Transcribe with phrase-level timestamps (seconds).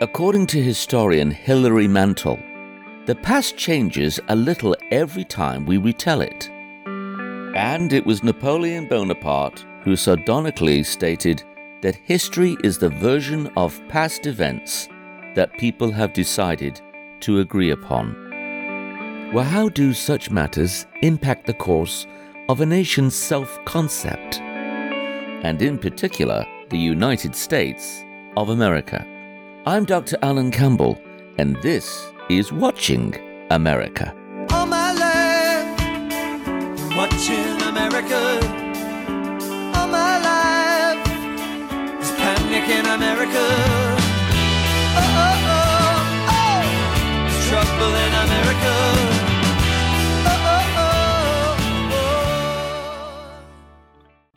[0.00, 2.38] According to historian Hilary Mantel,
[3.06, 6.48] the past changes a little every time we retell it.
[7.56, 11.42] And it was Napoleon Bonaparte who sardonically stated
[11.82, 14.88] that history is the version of past events
[15.34, 16.80] that people have decided
[17.18, 18.14] to agree upon.
[19.34, 22.06] Well, how do such matters impact the course
[22.48, 24.38] of a nation's self concept?
[25.42, 28.04] And in particular, the United States
[28.36, 29.04] of America.
[29.68, 30.16] I'm Dr.
[30.22, 30.98] Alan Campbell,
[31.36, 33.14] and this is Watching
[33.50, 34.16] America.
[34.50, 35.78] All my life,
[36.96, 38.40] watching America.
[39.76, 41.04] All my life,
[42.00, 43.44] there's panic in America.
[44.96, 46.64] Oh, oh, oh, oh,
[47.28, 48.72] there's trouble in America.
[50.24, 50.96] Oh, oh, oh,
[51.92, 52.08] oh.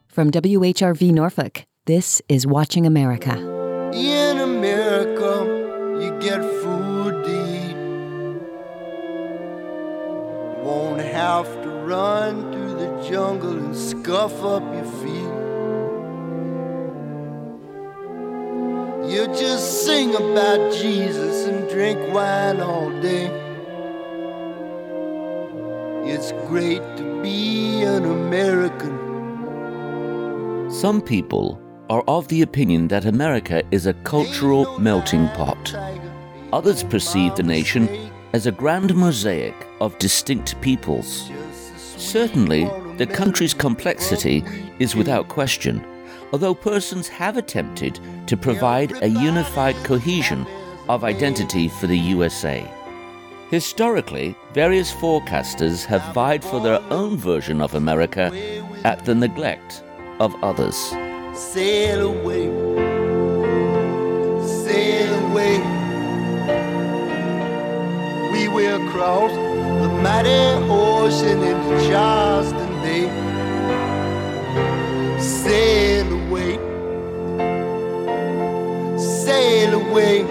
[0.09, 3.37] From WHRV Norfolk, this is Watching America.
[3.93, 4.20] In
[11.21, 15.35] have to run through the jungle and scuff up your feet.
[19.11, 23.27] You just sing about Jesus and drink wine all day.
[26.11, 28.97] It's great to be an American.
[30.71, 31.61] Some people
[31.91, 35.75] are of the opinion that America is a cultural melting pot.
[36.51, 41.29] Others perceive the nation as a grand mosaic of distinct peoples.
[41.97, 44.43] Certainly, the country's complexity
[44.79, 45.85] is without question,
[46.31, 50.45] although persons have attempted to provide a unified cohesion
[50.87, 52.69] of identity for the USA.
[53.49, 58.31] Historically, various forecasters have vied for their own version of America
[58.85, 59.83] at the neglect
[60.19, 60.77] of others.
[61.33, 62.90] sail away,
[68.61, 70.29] We will cross the mighty
[70.69, 73.09] ocean in Charleston Bay.
[75.19, 76.57] Sail away,
[78.99, 80.25] sail away.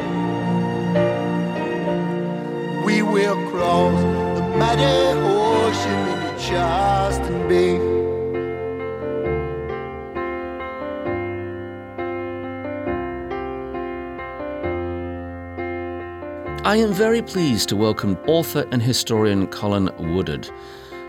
[2.85, 4.01] We will cross
[4.39, 7.90] the mighty ocean into Charleston Bay.
[16.71, 20.49] I am very pleased to welcome author and historian Colin Woodard.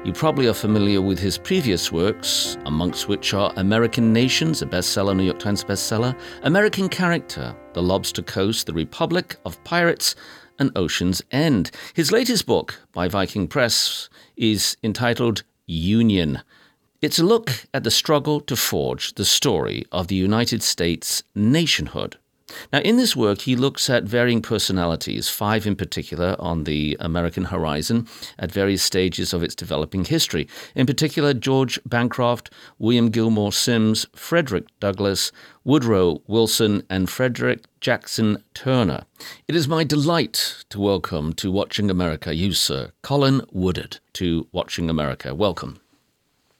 [0.03, 5.15] You probably are familiar with his previous works, amongst which are American Nations, a bestseller,
[5.15, 10.15] New York Times bestseller, American Character, The Lobster Coast, The Republic of Pirates,
[10.57, 11.69] and Ocean's End.
[11.93, 16.41] His latest book by Viking Press is entitled Union.
[17.03, 22.17] It's a look at the struggle to forge the story of the United States nationhood.
[22.71, 27.45] Now, in this work, he looks at varying personalities, five in particular, on the American
[27.45, 28.07] horizon
[28.39, 30.47] at various stages of its developing history.
[30.75, 35.31] In particular, George Bancroft, William Gilmore Simms, Frederick Douglass,
[35.63, 39.03] Woodrow Wilson, and Frederick Jackson Turner.
[39.47, 44.89] It is my delight to welcome to Watching America you, sir, Colin Woodard, to Watching
[44.89, 45.35] America.
[45.35, 45.79] Welcome.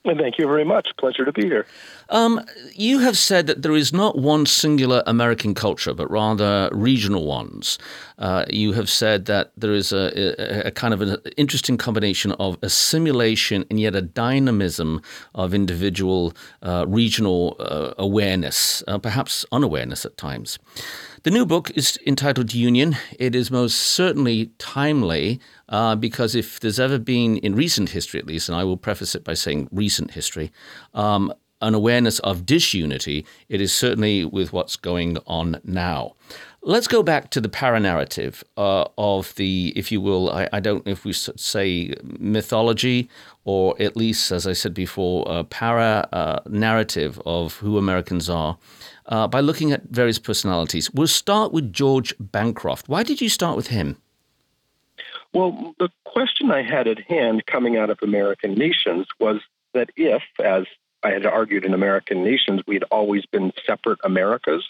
[0.04, 0.88] Thank you very much.
[0.96, 1.64] Pleasure to be here.
[2.08, 2.40] Um,
[2.74, 7.78] you have said that there is not one singular American culture, but rather regional ones.
[8.18, 12.32] Uh, you have said that there is a, a, a kind of an interesting combination
[12.32, 15.00] of assimilation and yet a dynamism
[15.36, 16.32] of individual
[16.62, 20.58] uh, regional uh, awareness, uh, perhaps unawareness at times.
[21.24, 22.96] The new book is entitled Union.
[23.16, 25.38] It is most certainly timely
[25.68, 29.14] uh, because if there's ever been, in recent history at least, and I will preface
[29.14, 30.50] it by saying recent history,
[30.94, 36.14] um, an awareness of disunity, it is certainly with what's going on now.
[36.60, 40.84] Let's go back to the paranarrative uh, of the, if you will, I, I don't
[40.84, 43.08] know if we say mythology
[43.44, 48.58] or at least, as I said before, a para uh, narrative of who Americans are
[49.12, 50.90] uh, by looking at various personalities.
[50.90, 52.88] We'll start with George Bancroft.
[52.88, 53.98] Why did you start with him?
[55.34, 59.42] Well, the question I had at hand coming out of American Nations was
[59.74, 60.64] that if, as
[61.02, 64.64] I had argued in American Nations, we'd always been separate Americas,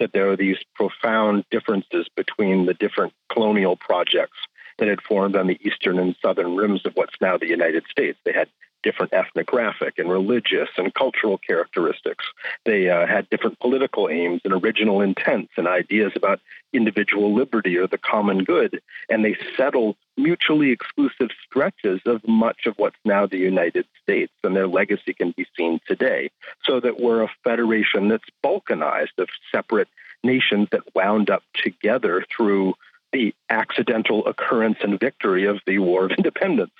[0.00, 4.38] that there are these profound differences between the different colonial projects
[4.78, 8.18] that had formed on the eastern and southern rims of what's now the United States.
[8.24, 8.48] They had
[8.84, 12.24] different ethnographic and religious and cultural characteristics.
[12.64, 16.40] They uh, had different political aims and original intents and ideas about
[16.72, 18.80] individual liberty or the common good.
[19.08, 24.32] And they settled mutually exclusive stretches of much of what's now the United States.
[24.44, 26.30] And their legacy can be seen today.
[26.64, 29.88] So that we're a federation that's balkanized of separate
[30.22, 32.74] nations that wound up together through
[33.14, 36.72] the accidental occurrence and victory of the War of Independence.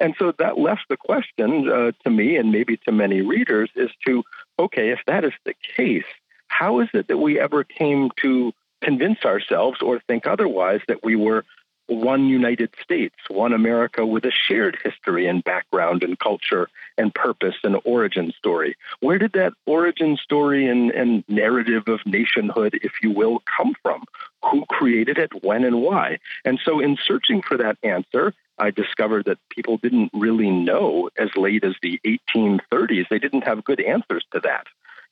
[0.00, 3.90] And so that left the question uh, to me and maybe to many readers is
[4.06, 4.22] to
[4.58, 6.04] okay, if that is the case,
[6.48, 8.52] how is it that we ever came to
[8.82, 11.44] convince ourselves or think otherwise that we were
[11.90, 17.56] one United States, one America with a shared history and background and culture and purpose
[17.64, 18.76] and origin story.
[19.00, 24.04] Where did that origin story and, and narrative of nationhood, if you will, come from?
[24.50, 26.18] Who created it, when, and why?
[26.44, 31.30] And so, in searching for that answer, I discovered that people didn't really know as
[31.36, 33.08] late as the 1830s.
[33.08, 34.66] They didn't have good answers to that.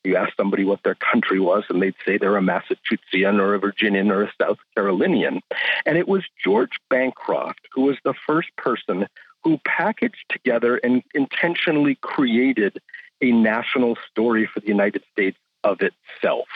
[0.04, 3.58] You ask somebody what their country was, and they'd say they're a Massachusettsian or a
[3.58, 5.40] Virginian or a South Carolinian.
[5.84, 9.06] And it was George Bancroft who was the first person
[9.44, 12.78] who packaged together and intentionally created
[13.20, 16.48] a national story for the United States of itself.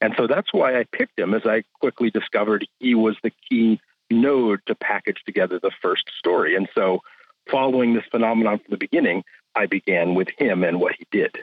[0.00, 3.80] And so that's why I picked him, as I quickly discovered he was the key
[4.10, 6.56] node to package together the first story.
[6.56, 7.02] And so,
[7.50, 9.24] following this phenomenon from the beginning,
[9.54, 11.42] I began with him and what he did.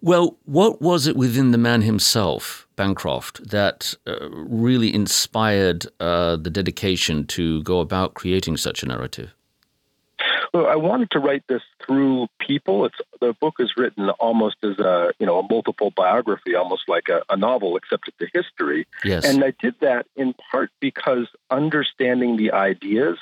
[0.00, 6.50] Well, what was it within the man himself, Bancroft, that uh, really inspired uh, the
[6.50, 9.34] dedication to go about creating such a narrative?
[10.54, 12.86] Well, I wanted to write this through people.
[12.86, 17.08] It's the book is written almost as a you know a multiple biography, almost like
[17.08, 18.86] a, a novel, except it's a history.
[19.04, 19.24] Yes.
[19.24, 23.18] And I did that in part because understanding the ideas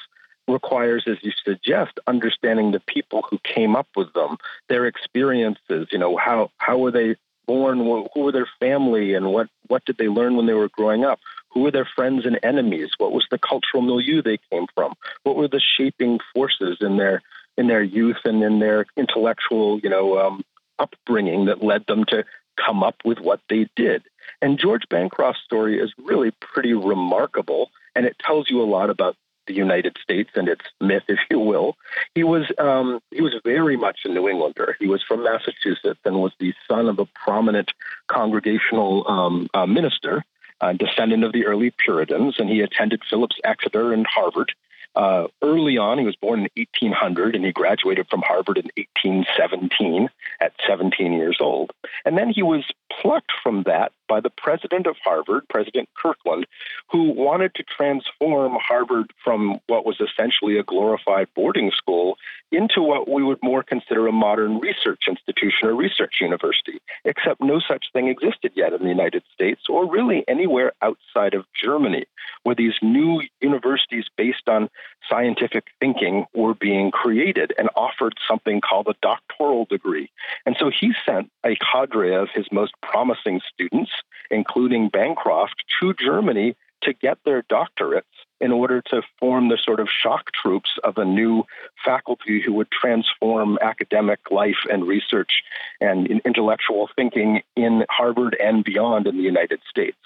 [0.49, 4.37] requires, as you suggest, understanding the people who came up with them,
[4.69, 5.89] their experiences.
[5.91, 7.17] You know, how how were they
[7.47, 7.79] born?
[7.79, 11.21] Who were their family, and what what did they learn when they were growing up?
[11.51, 12.91] Who were their friends and enemies?
[12.99, 14.95] What was the cultural milieu they came from?
[15.23, 17.23] What were the shaping forces in their
[17.57, 20.45] in their youth and in their intellectual, you know, um,
[20.79, 22.25] upbringing that led them to
[22.63, 24.03] come up with what they did?
[24.43, 29.17] And George Bancroft's story is really pretty remarkable, and it tells you a lot about
[29.47, 31.77] the United States and its myth, if you will.
[32.15, 34.77] He was um, he was very much a New Englander.
[34.79, 37.73] He was from Massachusetts and was the son of a prominent
[38.09, 40.25] congregational um, uh, minister,
[40.61, 44.53] uh, descendant of the early Puritans, and he attended Phillips Exeter and Harvard.
[44.97, 50.09] Uh, early on, he was born in 1800 and he graduated from Harvard in 1817
[50.41, 51.71] at 17 years old.
[52.07, 52.65] And then he was
[53.00, 56.47] plucked from that by the president of Harvard, President Kirkland,
[56.91, 62.17] who wanted to transform Harvard from what was essentially a glorified boarding school
[62.53, 67.61] into what we would more consider a modern research institution or research university, except no
[67.61, 72.06] such thing existed yet in the United States or really anywhere outside of Germany,
[72.44, 74.69] where these new universities based on
[75.09, 80.11] scientific thinking were being created and offered something called a doctoral degree.
[80.44, 83.90] And so he sent a cadre of his most promising students,
[84.31, 88.02] including Bancroft, to Germany to get their doctorates
[88.40, 91.44] in order to form the sort of shock troops of a new
[91.84, 95.43] faculty who would transform academic life and research
[95.81, 99.96] and intellectual thinking in Harvard and beyond in the United States.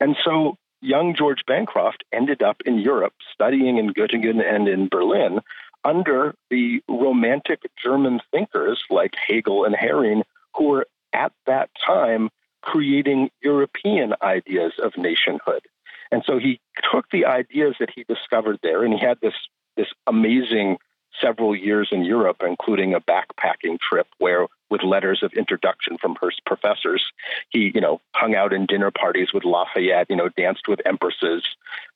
[0.00, 5.40] And so young George Bancroft ended up in Europe studying in Göttingen and in Berlin
[5.84, 10.22] under the romantic German thinkers like Hegel and Heeren,
[10.54, 12.30] who were at that time
[12.62, 15.62] creating European ideas of nationhood.
[16.10, 19.34] And so he took the ideas that he discovered there, and he had this
[19.76, 20.78] this amazing
[21.20, 26.30] several years in Europe, including a backpacking trip where, with letters of introduction from her
[26.46, 27.04] professors,
[27.48, 31.42] he, you know, hung out in dinner parties with Lafayette, you know, danced with empresses,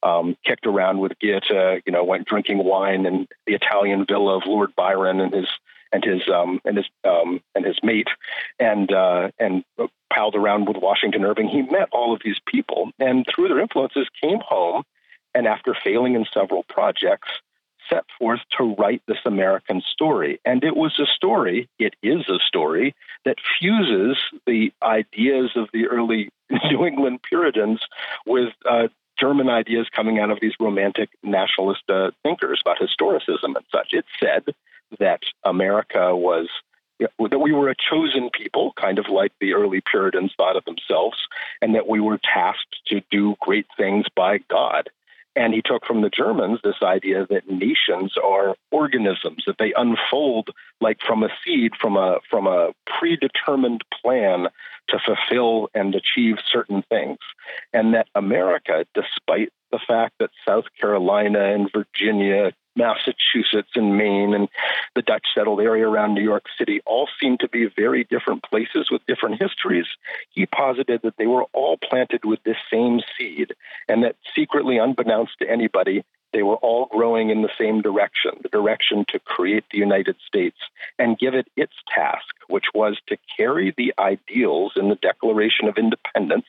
[0.03, 4.47] um, kicked around with Goethe, you know, went drinking wine in the Italian villa of
[4.47, 5.49] Lord Byron and his
[5.93, 8.09] and his um, and his um, and his mate,
[8.59, 9.65] and uh, and
[10.13, 11.49] palled around with Washington Irving.
[11.49, 14.83] He met all of these people, and through their influences, came home,
[15.35, 17.29] and after failing in several projects,
[17.89, 20.41] set forth to write this American story.
[20.45, 21.69] And it was a story.
[21.79, 22.95] It is a story
[23.25, 26.31] that fuses the ideas of the early
[26.71, 27.81] New England Puritans
[28.27, 33.65] with uh, German ideas coming out of these romantic nationalist uh, thinkers about historicism and
[33.71, 33.93] such.
[33.93, 34.55] It said
[34.99, 36.49] that America was
[37.19, 41.19] that we were a chosen people, kind of like the early Puritans thought of themselves,
[41.61, 44.89] and that we were tasked to do great things by God.
[45.35, 50.51] And he took from the Germans this idea that nations are organisms, that they unfold
[50.81, 54.49] like from a seed, from a from a predetermined plan
[54.89, 57.19] to fulfill and achieve certain things.
[57.73, 64.49] And that America, despite the fact that South Carolina and Virginia, Massachusetts and Maine, and
[64.95, 68.91] the Dutch settled area around New York City all seem to be very different places
[68.91, 69.87] with different histories.
[70.31, 73.55] He posited that they were all planted with this same seed,
[74.53, 79.19] secretly, unbeknownst to anybody, they were all growing in the same direction the direction to
[79.19, 80.57] create the United States
[80.99, 85.77] and give it its task, which was to carry the ideals in the Declaration of
[85.77, 86.47] Independence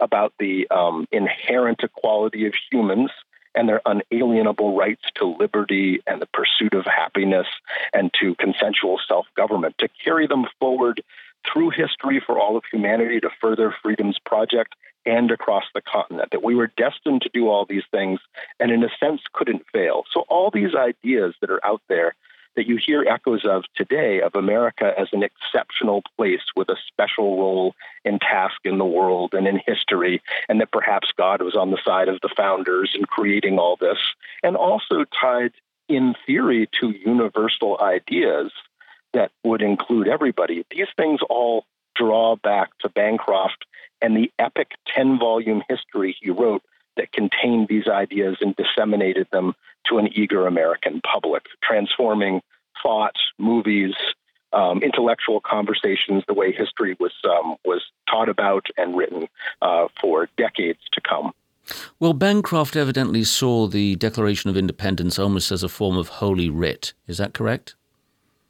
[0.00, 3.10] about the um, inherent equality of humans
[3.54, 7.46] and their unalienable rights to liberty and the pursuit of happiness
[7.92, 11.02] and to consensual self government, to carry them forward
[11.50, 16.44] through history for all of humanity to further freedom's project and across the continent, that
[16.44, 18.20] we were destined to do all these things
[18.60, 20.04] and, in a sense, couldn't fail.
[20.12, 22.14] So, all these ideas that are out there
[22.54, 27.38] that you hear echoes of today of America as an exceptional place with a special
[27.38, 31.70] role and task in the world and in history, and that perhaps God was on
[31.70, 33.98] the side of the founders in creating all this,
[34.42, 35.52] and also tied
[35.88, 38.52] in theory to universal ideas
[39.12, 40.64] that would include everybody.
[40.70, 43.66] These things all draw back to Bancroft
[44.02, 46.62] and the epic 10 volume history he wrote
[46.96, 49.54] that contained these ideas and disseminated them
[49.88, 52.42] to an eager American public, transforming
[52.82, 53.94] thought, movies,
[54.52, 59.28] um, intellectual conversations, the way history was um, was taught about and written
[59.62, 61.32] uh, for decades to come.
[61.98, 66.92] Well, Bancroft evidently saw the Declaration of Independence almost as a form of holy writ.
[67.06, 67.76] Is that correct?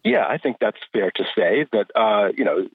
[0.03, 1.67] Yeah, I think that's fair to say.
[1.73, 2.69] That uh, you know,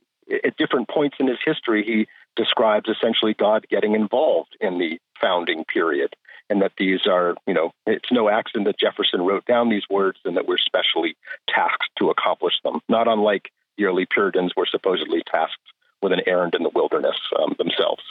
[0.46, 2.08] at different points in his history, he
[2.38, 6.16] describes essentially God getting involved in the founding period,
[6.50, 10.20] and that these are, you know, it's no accident that Jefferson wrote down these words
[10.24, 11.18] and that we're specially
[11.50, 15.58] tasked to accomplish them, not unlike the early Puritans were supposedly tasked
[16.02, 18.04] with an errand in the wilderness um, themselves.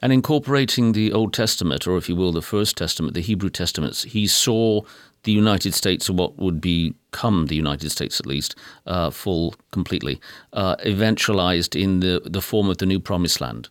[0.00, 4.04] And incorporating the Old Testament, or if you will, the First Testament, the Hebrew Testaments,
[4.04, 4.82] he saw
[5.24, 8.54] the United States, or what would become the United States at least,
[8.86, 10.20] uh, full completely,
[10.52, 13.68] uh, eventualized in the, the form of the new Promised Land.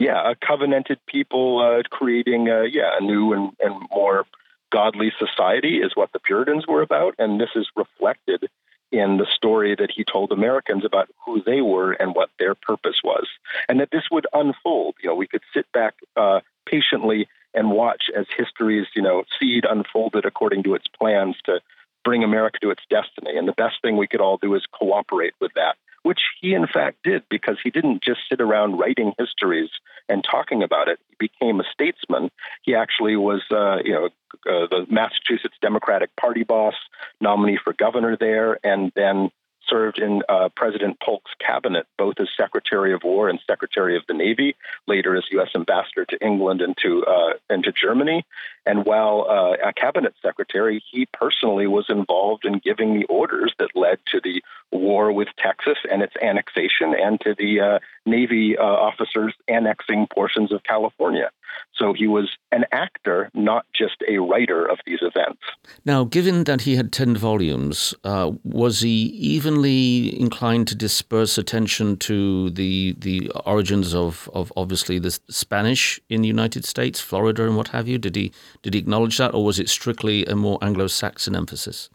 [0.00, 4.24] Yeah, a covenanted people uh, creating, a, yeah, a new and, and more
[4.72, 8.48] godly society is what the Puritans were about, and this is reflected
[8.90, 13.02] in the story that he told Americans about who they were and what their purpose
[13.04, 13.26] was,
[13.68, 14.94] and that this would unfold.
[15.02, 19.66] You know, we could sit back uh, patiently and watch as history's you know seed
[19.68, 21.60] unfolded according to its plans to
[22.04, 23.36] bring America to its destiny.
[23.36, 26.66] And the best thing we could all do is cooperate with that, which he in
[26.66, 29.70] fact did because he didn't just sit around writing histories
[30.08, 30.98] and talking about it.
[31.08, 32.30] He became a statesman.
[32.62, 34.06] He actually was, uh, you know,
[34.46, 36.74] uh, the Massachusetts Democratic Party boss,
[37.20, 39.30] nominee for governor there, and then
[39.70, 44.14] served in uh, President Polk's cabinet, both as Secretary of War and Secretary of the
[44.14, 45.50] Navy, later as U.S.
[45.54, 48.24] Ambassador to England and to, uh, and to Germany.
[48.66, 53.70] And while uh, a cabinet secretary, he personally was involved in giving the orders that
[53.74, 58.62] led to the war with Texas and its annexation, and to the uh, Navy uh,
[58.62, 61.30] officers annexing portions of California.
[61.74, 65.40] So he was an actor, not just a writer of these events.
[65.84, 71.96] Now, given that he had 10 volumes, uh, was he evenly inclined to disperse attention
[71.98, 77.56] to the, the origins of, of obviously the Spanish in the United States, Florida, and
[77.56, 77.96] what have you?
[77.96, 81.88] Did he, did he acknowledge that, or was it strictly a more Anglo Saxon emphasis?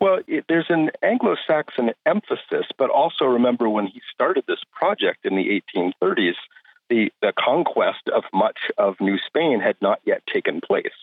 [0.00, 5.24] Well, it, there's an Anglo Saxon emphasis, but also remember when he started this project
[5.24, 6.34] in the 1830s,
[6.88, 10.94] the, the conquest of much of New Spain had not yet taken place.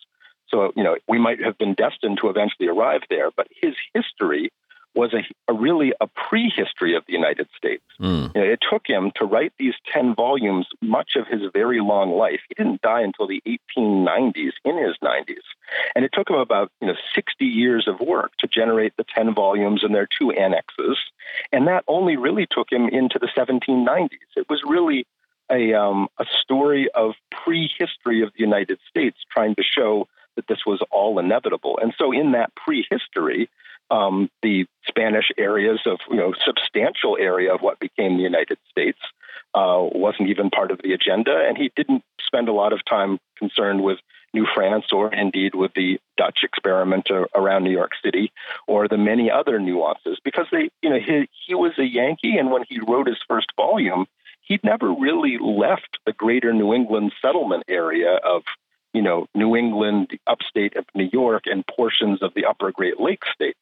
[0.50, 4.52] So, you know, we might have been destined to eventually arrive there, but his history
[4.96, 7.84] was a, a really a prehistory of the United States.
[8.00, 8.36] Mm.
[8.36, 12.12] You know, it took him to write these 10 volumes much of his very long
[12.12, 12.42] life.
[12.48, 15.42] He didn't die until the 1890s, in his 90s.
[15.96, 19.34] And it took him about, you know, 60 years of work to generate the 10
[19.34, 20.98] volumes and their two annexes.
[21.52, 24.10] And that only really took him into the 1790s.
[24.36, 25.08] It was really
[25.54, 30.66] a, um, a story of prehistory of the United States, trying to show that this
[30.66, 31.80] was all inevitable.
[31.82, 33.50] And so, in that prehistory,
[33.92, 39.00] um, the Spanish areas of you know substantial area of what became the United States
[39.54, 43.20] uh, wasn't even part of the agenda, and he didn't spend a lot of time
[43.38, 44.00] concerned with
[44.34, 48.32] New France or indeed with the Dutch experiment around New York City
[48.68, 52.52] or the many other nuances because they you know he he was a Yankee, and
[52.52, 54.08] when he wrote his first volume,
[54.44, 58.44] he'd never really left the greater New England settlement area of,
[58.94, 63.28] you know, New England, upstate of New York, and portions of the upper Great Lakes
[63.34, 63.60] states.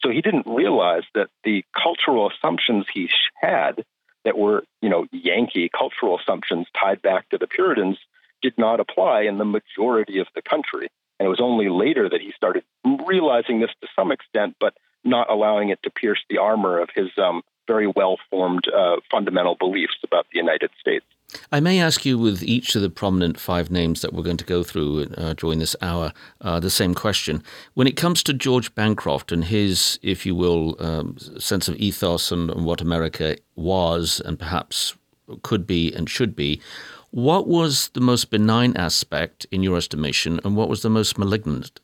[0.00, 3.84] So he didn't realize that the cultural assumptions he had
[4.24, 7.98] that were, you know, Yankee cultural assumptions tied back to the Puritans
[8.42, 10.88] did not apply in the majority of the country.
[11.18, 12.64] And it was only later that he started
[13.06, 14.74] realizing this to some extent, but
[15.04, 19.56] not allowing it to pierce the armor of his um, very well formed uh, fundamental
[19.56, 21.04] beliefs about the United States.
[21.50, 24.44] I may ask you, with each of the prominent five names that we're going to
[24.44, 27.42] go through uh, during this hour, uh, the same question.
[27.74, 32.30] When it comes to George Bancroft and his, if you will, um, sense of ethos
[32.30, 34.94] and, and what America was and perhaps
[35.42, 36.60] could be and should be,
[37.10, 41.80] what was the most benign aspect in your estimation, and what was the most malignant?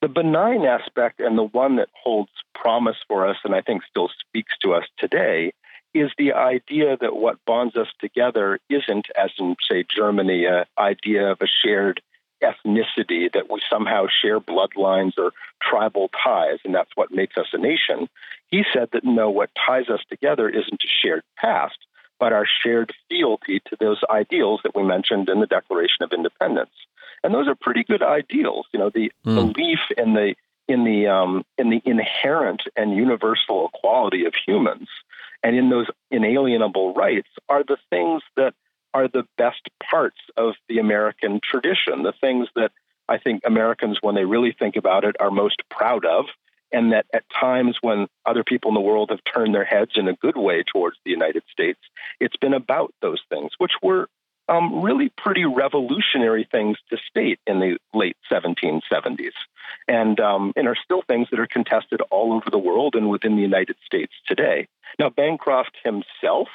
[0.00, 4.10] The benign aspect, and the one that holds promise for us, and I think still
[4.20, 5.52] speaks to us today,
[5.94, 11.30] is the idea that what bonds us together isn't, as in, say, Germany, an idea
[11.30, 12.00] of a shared
[12.42, 17.58] ethnicity, that we somehow share bloodlines or tribal ties, and that's what makes us a
[17.58, 18.08] nation.
[18.48, 21.78] He said that no, what ties us together isn't a shared past,
[22.18, 26.70] but our shared fealty to those ideals that we mentioned in the Declaration of Independence.
[27.24, 28.66] And those are pretty good ideals.
[28.72, 29.52] You know, the mm.
[29.52, 30.34] belief in the
[30.68, 34.88] in the um, in the inherent and universal equality of humans
[35.42, 38.54] and in those inalienable rights are the things that
[38.94, 42.72] are the best parts of the American tradition, the things that
[43.08, 46.26] I think Americans, when they really think about it, are most proud of.
[46.74, 50.08] And that at times when other people in the world have turned their heads in
[50.08, 51.80] a good way towards the United States,
[52.18, 54.08] it's been about those things, which were
[54.48, 59.32] um, really pretty revolutionary things to state in the late 1770s,
[59.88, 63.36] and um, and are still things that are contested all over the world and within
[63.36, 64.68] the United States today.
[64.98, 66.48] Now, Bancroft himself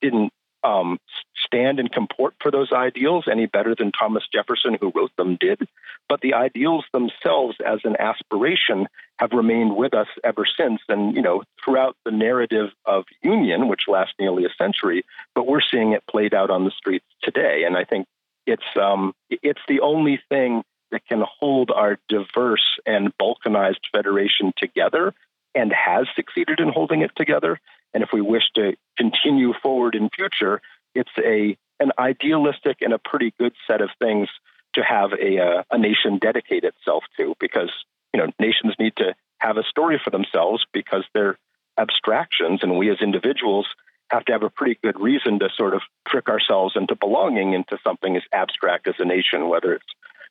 [0.00, 0.32] didn't
[0.64, 0.98] um,
[1.36, 5.68] stand and comport for those ideals any better than Thomas Jefferson, who wrote them, did.
[6.08, 8.86] But the ideals themselves, as an aspiration,
[9.18, 10.80] have remained with us ever since.
[10.88, 15.04] And, you know, throughout the narrative of union, which lasts nearly a century,
[15.34, 17.64] but we're seeing it played out on the streets today.
[17.64, 18.06] And I think
[18.46, 25.14] it's um, it's the only thing that can hold our diverse and balkanized federation together
[25.54, 27.60] and has succeeded in holding it together.
[27.94, 30.60] And if we wish to continue forward in future,
[30.94, 34.28] it's a an idealistic and a pretty good set of things
[34.74, 37.70] to have a, uh, a nation dedicate itself to because
[38.14, 41.36] you know nations need to have a story for themselves because they're
[41.78, 43.66] abstractions and we as individuals
[44.10, 47.78] have to have a pretty good reason to sort of trick ourselves into belonging into
[47.82, 49.86] something as abstract as a nation whether it's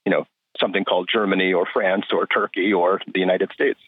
[0.05, 0.25] you know
[0.59, 3.79] something called Germany or France or Turkey or the United States.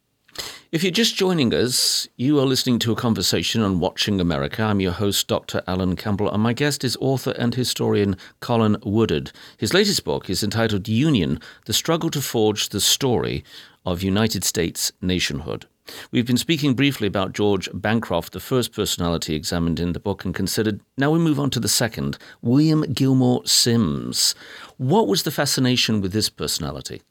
[0.73, 4.63] If you're just joining us, you are listening to a conversation on Watching America.
[4.63, 5.61] I'm your host, Dr.
[5.67, 9.31] Alan Campbell, and my guest is author and historian Colin Woodard.
[9.55, 13.43] His latest book is entitled Union The Struggle to Forge the Story
[13.85, 15.67] of United States Nationhood.
[16.09, 20.33] We've been speaking briefly about George Bancroft, the first personality examined in the book and
[20.33, 20.79] considered.
[20.97, 24.33] Now we move on to the second, William Gilmore Simms.
[24.77, 27.03] What was the fascination with this personality?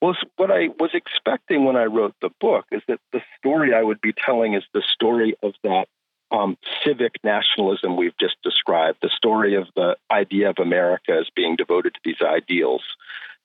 [0.00, 3.82] Well, what I was expecting when I wrote the book is that the story I
[3.82, 5.88] would be telling is the story of that
[6.30, 11.56] um, civic nationalism we've just described, the story of the idea of America as being
[11.56, 12.82] devoted to these ideals.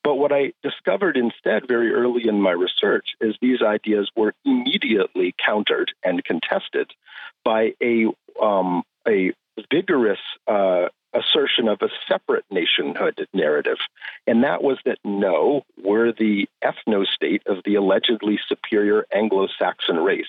[0.04, 5.34] But what I discovered instead very early in my research is these ideas were immediately
[5.44, 6.92] countered and contested
[7.44, 8.06] by a
[8.42, 9.34] um, a
[9.72, 13.78] vigorous uh, assertion of a separate nationhood narrative.
[14.28, 19.98] And that was that no, we're the ethno state of the allegedly superior Anglo Saxon
[19.98, 20.26] race,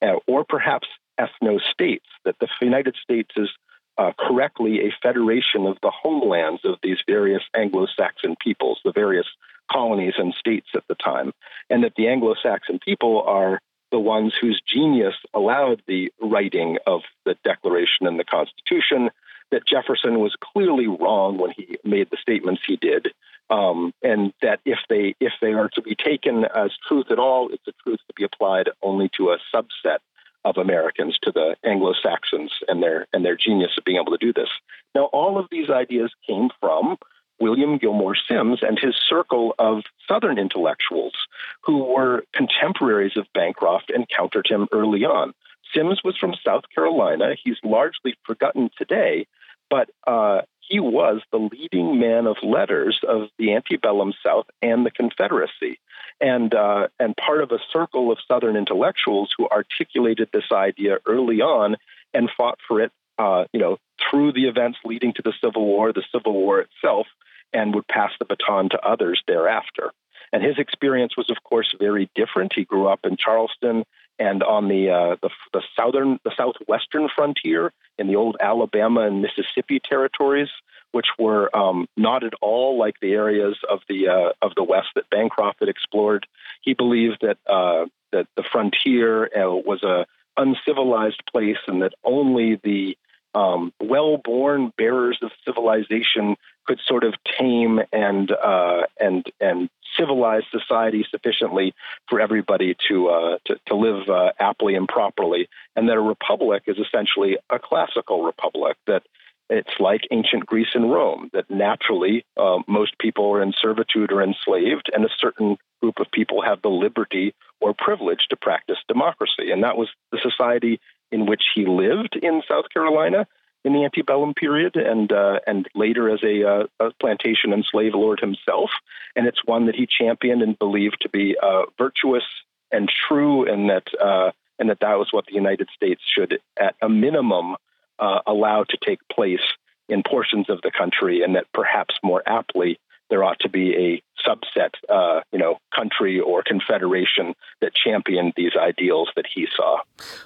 [0.00, 3.50] uh, or perhaps ethno states, that the United States is
[3.98, 9.26] uh, correctly a federation of the homelands of these various Anglo Saxon peoples, the various
[9.70, 11.32] colonies and states at the time,
[11.70, 17.02] and that the Anglo Saxon people are the ones whose genius allowed the writing of
[17.24, 19.10] the Declaration and the Constitution,
[19.52, 23.08] that Jefferson was clearly wrong when he made the statements he did,
[23.50, 27.50] um, and that if they if they are to be taken as truth at all,
[27.52, 29.98] it's a truth to be applied only to a subset
[30.44, 34.26] of Americans, to the Anglo Saxons and their and their genius of being able to
[34.26, 34.48] do this.
[34.94, 36.96] Now, all of these ideas came from
[37.40, 41.14] William Gilmore Simms and his circle of Southern intellectuals
[41.60, 45.34] who were contemporaries of Bancroft and countered him early on.
[45.74, 47.34] Simms was from South Carolina.
[47.42, 49.26] He's largely forgotten today,
[49.72, 54.90] but uh, he was the leading man of letters of the antebellum South and the
[54.90, 55.80] Confederacy,
[56.20, 61.40] and uh, and part of a circle of Southern intellectuals who articulated this idea early
[61.40, 61.76] on
[62.12, 65.90] and fought for it, uh, you know, through the events leading to the Civil War,
[65.90, 67.06] the Civil War itself,
[67.54, 69.90] and would pass the baton to others thereafter.
[70.34, 72.52] And his experience was, of course, very different.
[72.54, 73.84] He grew up in Charleston
[74.22, 79.20] and on the, uh, the the southern the southwestern frontier in the old Alabama and
[79.20, 80.50] Mississippi territories,
[80.92, 84.90] which were um, not at all like the areas of the uh, of the West
[84.94, 86.26] that Bancroft had explored.
[86.60, 90.06] He believed that uh, that the frontier uh, was a
[90.36, 92.96] uncivilized place, and that only the
[93.34, 101.04] um, well-born bearers of civilization could sort of tame and uh, and and civilize society
[101.10, 101.74] sufficiently
[102.08, 106.64] for everybody to uh, to, to, live uh, aptly and properly, and that a republic
[106.66, 109.02] is essentially a classical republic that.
[109.50, 114.22] It's like ancient Greece and Rome, that naturally uh, most people are in servitude or
[114.22, 119.50] enslaved, and a certain group of people have the liberty or privilege to practice democracy.
[119.50, 123.26] And that was the society in which he lived in South Carolina
[123.64, 127.94] in the antebellum period, and uh, and later as a, uh, a, plantation and slave
[127.94, 128.70] lord himself.
[129.14, 132.24] And it's one that he championed and believed to be uh, virtuous
[132.70, 136.74] and true, and that uh, and that that was what the United States should, at
[136.82, 137.56] a minimum,
[137.98, 139.44] uh, allow to take place
[139.88, 142.78] in portions of the country, and that perhaps more aptly
[143.12, 148.52] there ought to be a subset, uh, you know, country or confederation that championed these
[148.58, 149.80] ideals that he saw.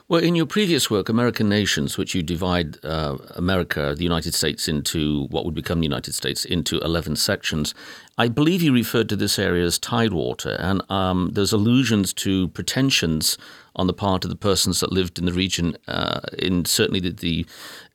[0.06, 4.68] Well, in your previous work, American Nations, which you divide uh, America, the United States,
[4.68, 7.74] into what would become the United States into 11 sections,
[8.18, 13.36] I believe you referred to this area as tidewater, and um, there's allusions to pretensions
[13.76, 17.10] on the part of the persons that lived in the region uh, in certainly the,
[17.10, 17.46] the,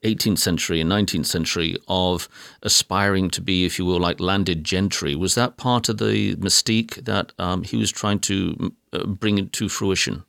[0.02, 2.28] 18th century and 19th century of
[2.62, 5.14] aspiring to be, if you will, like landed gentry.
[5.14, 9.68] Was that part of the mystique that um, he was trying to uh, bring to
[9.68, 10.24] fruition?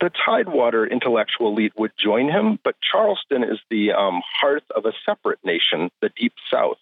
[0.00, 4.22] The Tidewater intellectual elite would join him, but Charleston is the um,
[4.74, 6.78] of a separate nation, the Deep South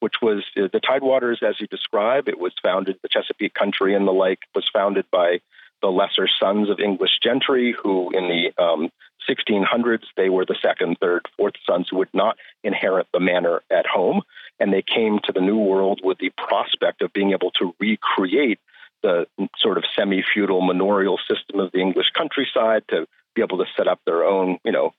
[0.00, 2.28] which was uh, the Tidewaters, as you describe.
[2.28, 5.40] It was founded, the Chesapeake Country and the like was founded by
[5.82, 8.90] the lesser sons of English gentry, who in the um,
[9.28, 13.86] 1600s they were the second, third, fourth sons who would not inherit the manor at
[13.86, 14.22] home,
[14.58, 18.58] and they came to the New World with the prospect of being able to recreate
[19.02, 19.26] the
[19.58, 24.00] sort of semi-feudal manorial system of the English countryside to be able to set up
[24.04, 24.92] their own, you know,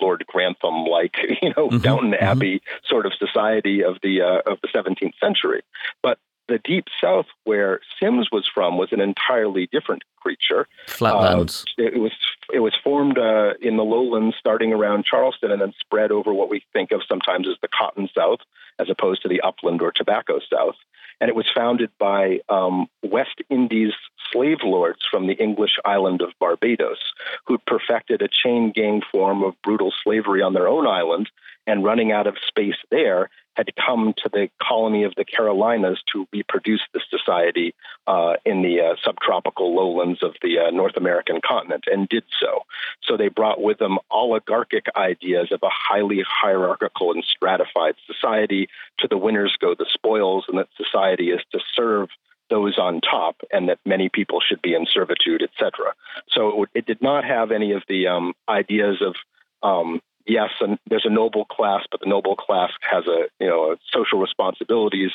[0.00, 2.24] Lord Grantham like, you know, mm-hmm, Downton mm-hmm.
[2.24, 5.62] Abbey sort of society of the uh, of the 17th century.
[6.02, 10.66] But the deep south where Simms was from was an entirely different creature.
[10.86, 11.64] Flatlands.
[11.78, 12.12] Uh, it was
[12.52, 16.48] it was formed uh, in the lowlands, starting around Charleston, and then spread over what
[16.48, 18.40] we think of sometimes as the Cotton South,
[18.78, 20.76] as opposed to the upland or Tobacco South.
[21.20, 23.92] And it was founded by um, West Indies
[24.32, 26.98] slave lords from the English island of Barbados,
[27.46, 31.28] who'd perfected a chain gang form of brutal slavery on their own island,
[31.68, 36.26] and running out of space there, had come to the colony of the Carolinas to
[36.32, 37.74] reproduce this society
[38.06, 42.62] uh, in the uh, subtropical lowlands of the uh, North American continent, and did so.
[43.02, 48.68] So they brought with them oligarchic ideas of a highly hierarchical and stratified society.
[49.00, 52.08] To the winners go the spoils, and that society is to serve
[52.48, 55.94] those on top, and that many people should be in servitude, etc.
[56.28, 59.16] So it, it, did not have any of the um, ideas of
[59.62, 63.76] um, yes, and there's a noble class, but the noble class has a you know
[63.92, 65.12] social responsibilities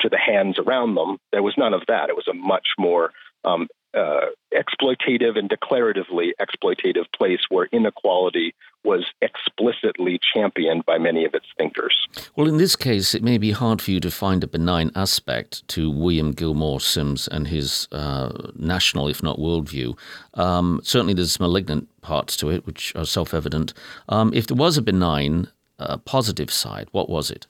[0.00, 1.18] to the hands around them.
[1.32, 2.10] There was none of that.
[2.10, 3.12] It was a much more
[3.44, 8.54] um, uh, exploitative and declaratively exploitative place where inequality
[8.84, 12.06] was explicitly championed by many of its thinkers.
[12.36, 15.66] Well, in this case, it may be hard for you to find a benign aspect
[15.68, 19.98] to William Gilmore Simms and his uh, national, if not worldview.
[20.34, 23.74] Um, certainly, there's malignant parts to it, which are self evident.
[24.08, 27.46] Um, if there was a benign, uh, positive side, what was it?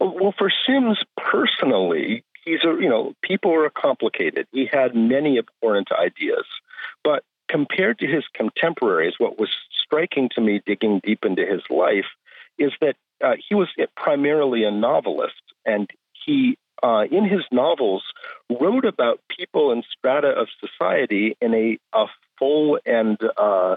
[0.00, 4.46] Well, for Simms personally, he's a you know people are complicated.
[4.52, 6.46] He had many abhorrent ideas,
[7.04, 9.50] but compared to his contemporaries, what was
[9.84, 12.06] striking to me digging deep into his life
[12.58, 15.88] is that uh, he was primarily a novelist, and
[16.24, 18.04] he uh, in his novels
[18.60, 22.06] wrote about people and strata of society in a, a
[22.38, 23.76] full and uh,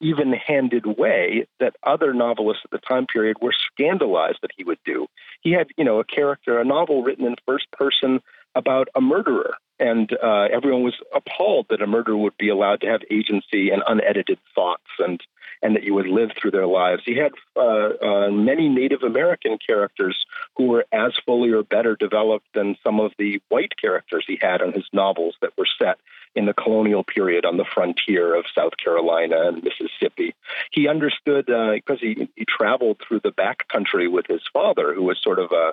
[0.00, 4.78] even handed way that other novelists at the time period were scandalized that he would
[4.84, 5.06] do.
[5.40, 8.20] He had, you know, a character, a novel written in first person
[8.54, 12.88] about a murderer, and uh, everyone was appalled that a murderer would be allowed to
[12.88, 15.22] have agency and unedited thoughts and
[15.60, 17.02] and that you would live through their lives.
[17.04, 20.24] He had uh, uh, many Native American characters
[20.56, 24.60] who were as fully or better developed than some of the white characters he had
[24.60, 25.98] in his novels that were set
[26.34, 30.34] in the colonial period on the frontier of South Carolina and Mississippi.
[30.70, 35.02] He understood because uh, he, he traveled through the back country with his father, who
[35.02, 35.72] was sort of a,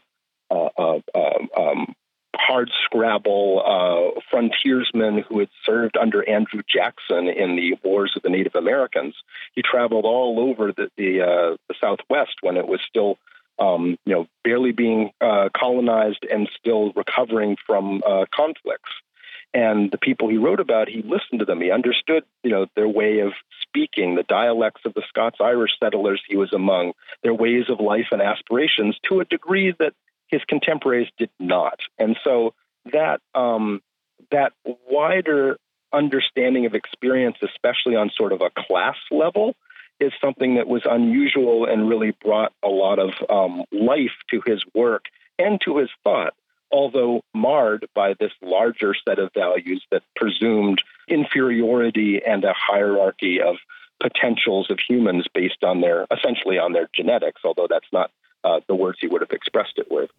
[0.54, 1.96] a, a, um,
[2.36, 8.30] hard scrabble uh, frontiersman who had served under Andrew Jackson in the wars of the
[8.30, 9.16] Native Americans.
[9.54, 13.18] He traveled all over the the, uh, the Southwest when it was still
[13.58, 18.92] um, you know, barely being uh, colonized and still recovering from uh, conflicts.
[19.56, 21.62] And the people he wrote about, he listened to them.
[21.62, 26.36] He understood, you know, their way of speaking, the dialects of the Scots-Irish settlers he
[26.36, 26.92] was among,
[27.24, 29.94] their ways of life and aspirations, to a degree that
[30.28, 31.80] his contemporaries did not.
[31.98, 32.54] And so
[32.92, 33.82] that um,
[34.30, 34.52] that
[34.90, 35.58] wider
[35.94, 39.56] understanding of experience, especially on sort of a class level,
[40.02, 44.62] is something that was unusual and really brought a lot of um, life to his
[44.74, 45.06] work
[45.40, 46.34] and to his thought,
[46.72, 53.56] although marred by this larger set of values that presumed inferiority and a hierarchy of
[54.02, 58.12] potentials of humans based on their essentially on their genetics, although that's not
[58.44, 60.10] uh, the words he would have expressed it with.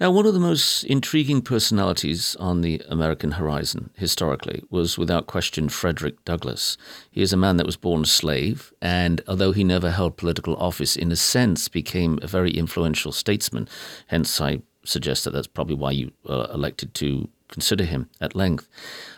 [0.00, 5.68] Now, one of the most intriguing personalities on the American horizon historically was, without question,
[5.68, 6.76] Frederick Douglass.
[7.10, 10.54] He is a man that was born a slave, and although he never held political
[10.56, 13.68] office, in a sense became a very influential statesman.
[14.06, 18.68] Hence, I suggest that that's probably why you uh, elected to consider him at length.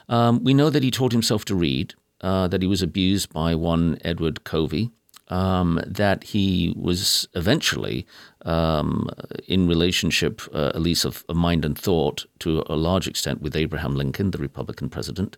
[0.09, 3.54] Um, we know that he taught himself to read, uh, that he was abused by
[3.54, 4.90] one Edward Covey,
[5.28, 8.06] um, that he was eventually
[8.44, 9.09] um,
[9.46, 13.56] in relationship, uh, at least of, of, mind and thought, to a large extent with
[13.56, 15.37] Abraham Lincoln, the Republican president.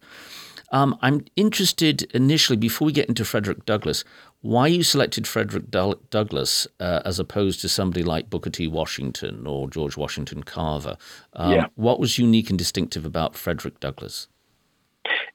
[0.71, 4.05] Um, I'm interested initially, before we get into Frederick Douglass,
[4.43, 8.67] why you selected Frederick Douglass uh, as opposed to somebody like Booker T.
[8.67, 10.97] Washington or George Washington Carver.
[11.33, 11.67] Um, yeah.
[11.77, 14.27] What was unique and distinctive about Frederick Douglass?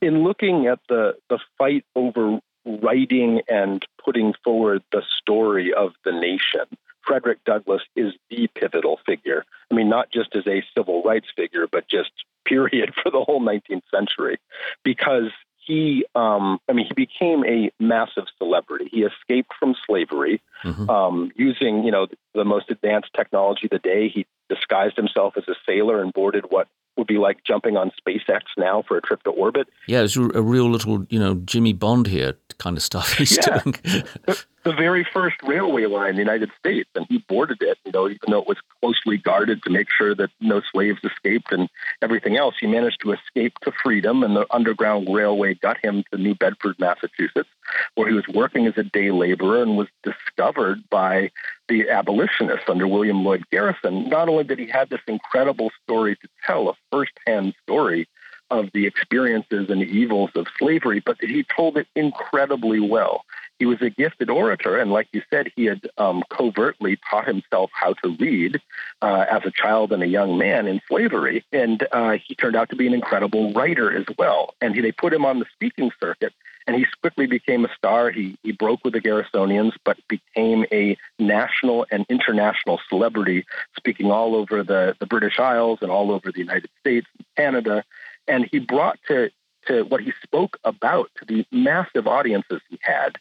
[0.02, 6.12] In looking at the, the fight over writing and putting forward the story of the
[6.12, 9.46] nation, Frederick Douglass is the pivotal figure.
[9.72, 12.12] I mean, not just as a civil rights figure, but just
[12.46, 14.38] period for the whole 19th century,
[14.84, 15.32] because
[15.68, 18.88] he, um, I mean, he became a massive celebrity.
[18.90, 20.90] He escaped from slavery mm-hmm.
[20.90, 24.08] um, using, you know, the most advanced technology of the day.
[24.08, 28.42] He disguised himself as a sailor and boarded what would be like jumping on SpaceX
[28.58, 29.68] now for a trip to orbit.
[29.88, 33.60] Yeah, it's a real little, you know, Jimmy Bond here kind of stuff he's yeah.
[33.60, 33.76] doing.
[34.26, 37.92] the, the, very first railway line in the United States, and he boarded it, you
[37.92, 41.70] know, even though it was closely guarded to make sure that no slaves escaped and
[42.02, 42.56] everything else.
[42.60, 46.78] He managed to escape to freedom, and the Underground Railway got him to New Bedford,
[46.80, 47.50] Massachusetts,
[47.96, 51.32] where he was working as a day laborer and was discovered by
[51.70, 54.10] the abolitionists under William Lloyd Garrison.
[54.10, 58.08] Not only did he have this incredible story to tell, a firsthand story
[58.50, 63.26] of the experiences and evils of slavery, but he told it incredibly well.
[63.60, 67.72] He was a gifted orator, and like you said, he had um, covertly taught himself
[67.74, 68.62] how to read
[69.02, 71.44] uh, as a child and a young man in slavery.
[71.52, 74.54] And uh, he turned out to be an incredible writer as well.
[74.62, 76.34] And he, they put him on the speaking circuit,
[76.68, 78.12] and he quickly became a star.
[78.12, 83.46] He, he broke with the Garrisonians, but became a national and international celebrity,
[83.78, 87.84] speaking all over the, the British Isles and all over the United States and Canada
[88.28, 89.30] and he brought to
[89.68, 93.18] to what he spoke about to the massive audiences he had,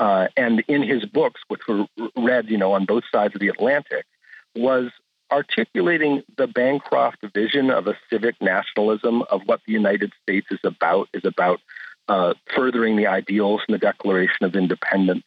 [0.00, 3.46] uh, and in his books, which were read, you know, on both sides of the
[3.46, 4.04] Atlantic,
[4.56, 4.90] was
[5.30, 11.08] articulating the Bancroft vision of a civic nationalism of what the United States is about
[11.14, 11.60] is about
[12.08, 15.24] uh, furthering the ideals in the Declaration of Independence.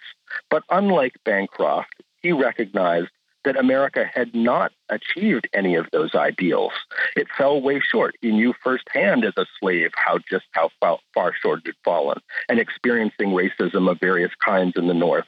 [0.49, 3.09] But unlike Bancroft, he recognized
[3.45, 6.73] that America had not achieved any of those ideals.
[7.15, 8.15] It fell way short.
[8.21, 12.59] He knew firsthand as a slave how just how far short it had fallen and
[12.59, 15.25] experiencing racism of various kinds in the North.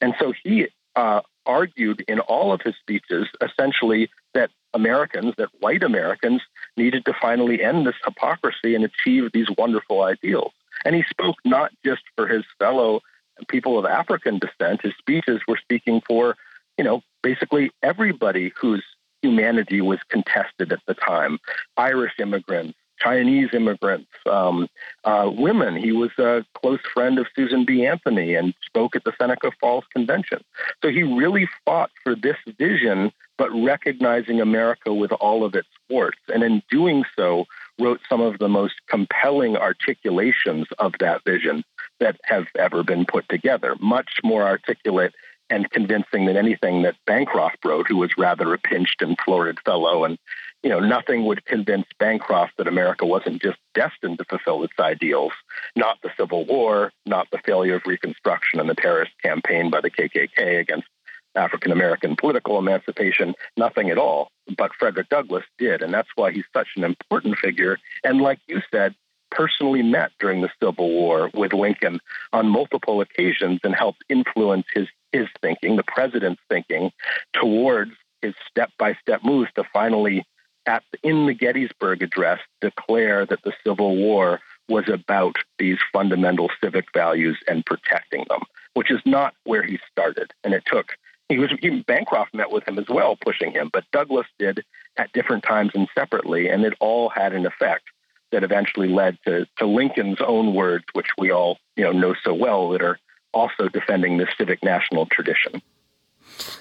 [0.00, 5.82] And so he uh, argued in all of his speeches essentially that Americans, that white
[5.82, 6.42] Americans,
[6.76, 10.52] needed to finally end this hypocrisy and achieve these wonderful ideals.
[10.84, 13.00] And he spoke not just for his fellow
[13.48, 14.82] people of African descent.
[14.82, 16.36] His speeches were speaking for
[16.80, 18.82] you know, basically everybody whose
[19.20, 21.38] humanity was contested at the time
[21.76, 24.66] Irish immigrants, Chinese immigrants, um,
[25.04, 25.76] uh, women.
[25.76, 27.84] He was a close friend of Susan B.
[27.84, 30.42] Anthony and spoke at the Seneca Falls Convention.
[30.82, 36.18] So he really fought for this vision, but recognizing America with all of its warts.
[36.28, 37.46] And in doing so,
[37.80, 41.64] wrote some of the most compelling articulations of that vision
[42.00, 45.14] that have ever been put together, much more articulate
[45.48, 50.04] and convincing than anything that Bancroft wrote, who was rather a pinched and florid fellow.
[50.04, 50.18] And,
[50.62, 55.32] you know, nothing would convince Bancroft that America wasn't just destined to fulfill its ideals,
[55.74, 59.90] not the Civil War, not the failure of Reconstruction and the terrorist campaign by the
[59.90, 60.88] KKK against
[61.34, 64.30] African American political emancipation, nothing at all.
[64.56, 67.78] But Frederick Douglass did, and that's why he's such an important figure.
[68.02, 68.94] And like you said,
[69.30, 72.00] personally met during the Civil War with Lincoln
[72.32, 76.92] on multiple occasions and helped influence his his thinking, the president's thinking,
[77.32, 80.24] towards his step by step moves to finally,
[80.66, 86.86] at in the Gettysburg Address, declare that the Civil War was about these fundamental civic
[86.94, 88.42] values and protecting them,
[88.74, 90.32] which is not where he started.
[90.44, 90.96] And it took
[91.30, 94.64] he was even Bancroft met with him as well, pushing him, but Douglass did
[94.96, 97.84] at different times and separately, and it all had an effect
[98.32, 102.34] that eventually led to, to Lincoln's own words, which we all you know know so
[102.34, 102.98] well, that are
[103.32, 105.62] also defending the civic national tradition.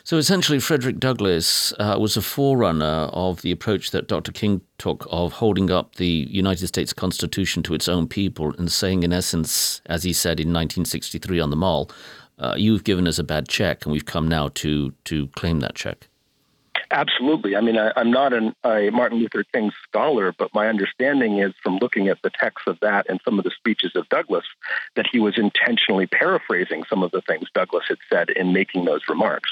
[0.04, 4.32] So essentially, Frederick Douglass uh, was a forerunner of the approach that Dr.
[4.32, 9.04] King took of holding up the United States Constitution to its own people and saying,
[9.04, 11.90] in essence, as he said in 1963 on the Mall,
[12.40, 15.76] uh, you've given us a bad check, and we've come now to to claim that
[15.76, 16.08] check.
[16.92, 17.56] Absolutely.
[17.56, 21.54] I mean, I, am not an, a Martin Luther King scholar, but my understanding is
[21.62, 24.46] from looking at the text of that and some of the speeches of Douglass
[24.96, 29.02] that he was intentionally paraphrasing some of the things Douglass had said in making those
[29.08, 29.50] remarks.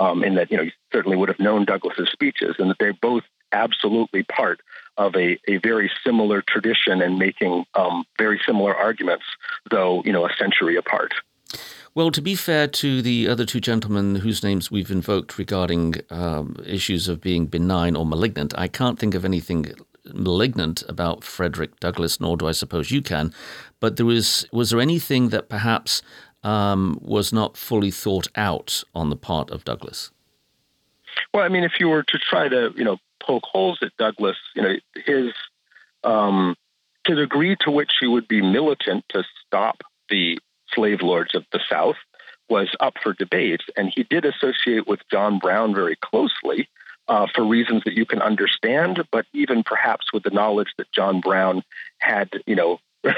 [0.00, 2.92] Um, and that, you know, he certainly would have known Douglass's speeches, and that they're
[2.94, 4.60] both absolutely part
[4.96, 9.24] of a, a very similar tradition and making um, very similar arguments,
[9.70, 11.12] though, you know, a century apart.
[11.94, 16.56] Well, to be fair to the other two gentlemen whose names we've invoked regarding um,
[16.66, 19.74] issues of being benign or malignant, I can't think of anything
[20.06, 23.34] malignant about Frederick Douglass, nor do I suppose you can.
[23.78, 26.02] But there was was there anything that perhaps
[26.42, 30.10] um, was not fully thought out on the part of Douglass?
[31.34, 34.38] Well, I mean, if you were to try to you know poke holes at Douglass,
[34.56, 34.74] you know
[35.04, 35.32] his
[36.04, 36.56] um,
[37.04, 40.38] to the degree to which he would be militant to stop the
[40.74, 41.96] slave lords of the South
[42.48, 43.62] was up for debate.
[43.76, 46.68] And he did associate with John Brown very closely
[47.08, 51.20] uh, for reasons that you can understand, but even perhaps with the knowledge that John
[51.20, 51.62] Brown
[51.98, 52.78] had, you know,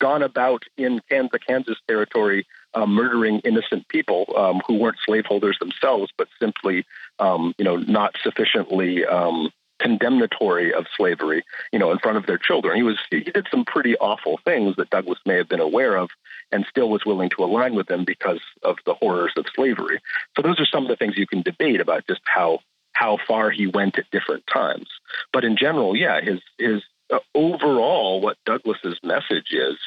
[0.00, 6.10] gone about in Kansas, Kansas territory, uh, murdering innocent people um, who weren't slaveholders themselves,
[6.18, 6.84] but simply,
[7.20, 12.38] um, you know, not sufficiently um, condemnatory of slavery, you know, in front of their
[12.38, 12.76] children.
[12.76, 16.10] He was he did some pretty awful things that Douglass may have been aware of
[16.52, 20.00] and still was willing to align with them because of the horrors of slavery.
[20.36, 22.60] So those are some of the things you can debate about just how
[22.92, 24.88] how far he went at different times.
[25.32, 29.78] But in general, yeah, his his uh, overall what Douglass's message is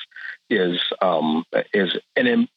[0.49, 1.43] is um,
[1.73, 2.47] is an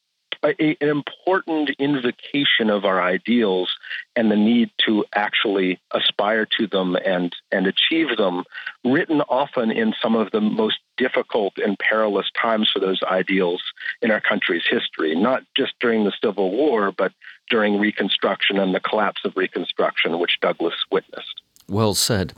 [0.43, 3.75] a, an important invocation of our ideals
[4.15, 8.43] and the need to actually aspire to them and, and achieve them,
[8.83, 13.61] written often in some of the most difficult and perilous times for those ideals
[14.01, 17.11] in our country's history, not just during the Civil War, but
[17.49, 21.41] during Reconstruction and the collapse of Reconstruction, which Douglass witnessed.
[21.67, 22.33] Well said.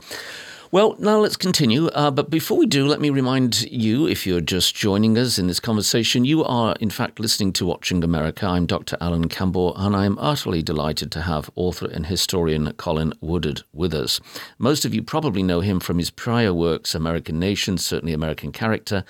[0.70, 1.86] Well, now let's continue.
[1.86, 5.46] Uh, but before we do, let me remind you, if you're just joining us in
[5.46, 8.44] this conversation, you are in fact listening to Watching America.
[8.44, 8.98] I'm Dr.
[9.00, 13.94] Alan Campbell, and I am utterly delighted to have author and historian Colin Woodard with
[13.94, 14.20] us.
[14.58, 19.04] Most of you probably know him from his prior works, American Nation, certainly American Character,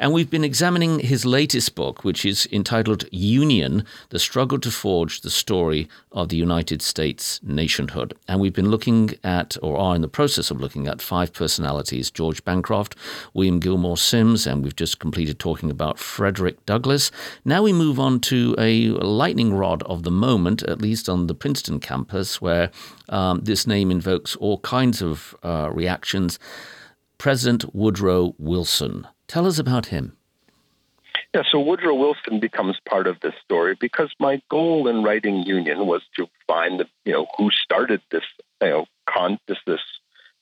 [0.00, 5.20] and we've been examining his latest book, which is entitled Union The Struggle to Forge
[5.20, 8.14] the Story of the United States Nationhood.
[8.26, 12.10] And we've been looking at, or are in the process of looking at, five personalities
[12.10, 12.96] George Bancroft,
[13.34, 17.10] William Gilmore Simms, and we've just completed talking about Frederick Douglass.
[17.44, 21.34] Now we move on to a lightning rod of the moment, at least on the
[21.34, 22.70] Princeton campus, where
[23.08, 26.38] um, this name invokes all kinds of uh, reactions.
[27.18, 29.06] President Woodrow Wilson.
[29.28, 30.16] Tell us about him.
[31.34, 35.86] Yeah, so Woodrow Wilson becomes part of this story because my goal in writing Union
[35.86, 38.22] was to find the, you know, who started this,
[38.62, 39.80] you know, con this this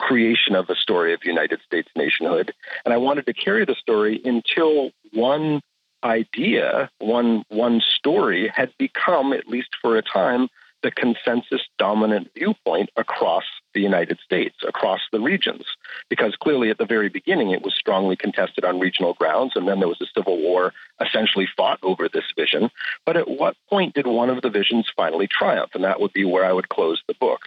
[0.02, 2.52] creation of the story of United States nationhood.
[2.84, 5.62] And I wanted to carry the story until one
[6.04, 10.48] idea, one one story had become, at least for a time,
[10.82, 15.64] the consensus dominant viewpoint across the United States, across the regions.
[16.10, 19.78] Because clearly at the very beginning it was strongly contested on regional grounds, and then
[19.78, 22.70] there was a civil war essentially fought over this vision.
[23.06, 25.70] But at what point did one of the visions finally triumph?
[25.74, 27.42] And that would be where I would close the book.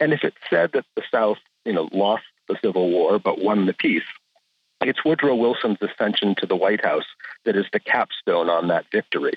[0.00, 3.66] And if it said that the South you know, lost the Civil War but won
[3.66, 4.02] the peace.
[4.80, 7.04] It's Woodrow Wilson's ascension to the White House
[7.44, 9.34] that is the capstone on that victory.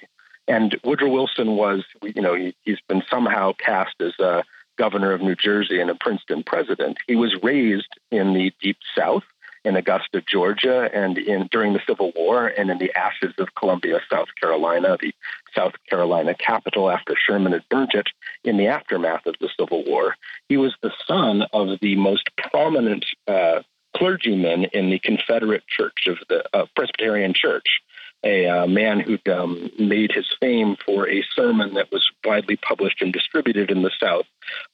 [0.47, 4.43] And Woodrow Wilson was, you know, he, has been somehow cast as a
[4.77, 6.97] governor of New Jersey and a Princeton president.
[7.05, 9.23] He was raised in the Deep South.
[9.63, 13.99] In Augusta, Georgia, and in during the Civil War, and in the ashes of Columbia,
[14.09, 15.13] South Carolina, the
[15.55, 18.07] South Carolina capital after Sherman had burnt it
[18.43, 20.15] in the aftermath of the Civil War.
[20.49, 23.61] He was the son of the most prominent uh,
[23.95, 27.81] clergyman in the Confederate Church of the uh, Presbyterian Church
[28.23, 33.01] a uh, man who'd um, made his fame for a sermon that was widely published
[33.01, 34.25] and distributed in the South,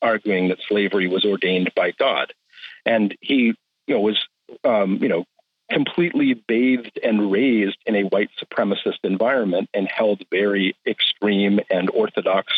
[0.01, 2.33] arguing that slavery was ordained by God.
[2.85, 3.53] And he,
[3.87, 4.27] you know, was,
[4.63, 5.25] um, you know,
[5.71, 12.53] completely bathed and raised in a white supremacist environment and held very extreme and orthodox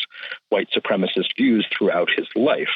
[0.50, 2.70] white supremacist views throughout his life.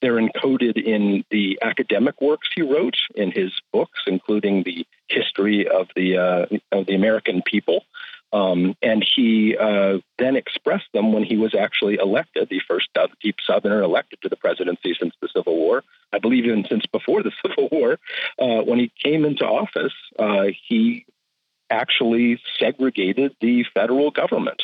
[0.00, 5.88] They're encoded in the academic works he wrote in his books, including the history of
[5.96, 7.84] the uh, of the American people.
[8.32, 12.88] Um, and he uh, then expressed them when he was actually elected, the first
[13.20, 15.82] deep Southerner elected to the presidency since the Civil War.
[16.20, 17.98] I believe even since before the Civil War.
[18.38, 21.06] Uh, when he came into office, uh, he
[21.70, 24.62] actually segregated the federal government.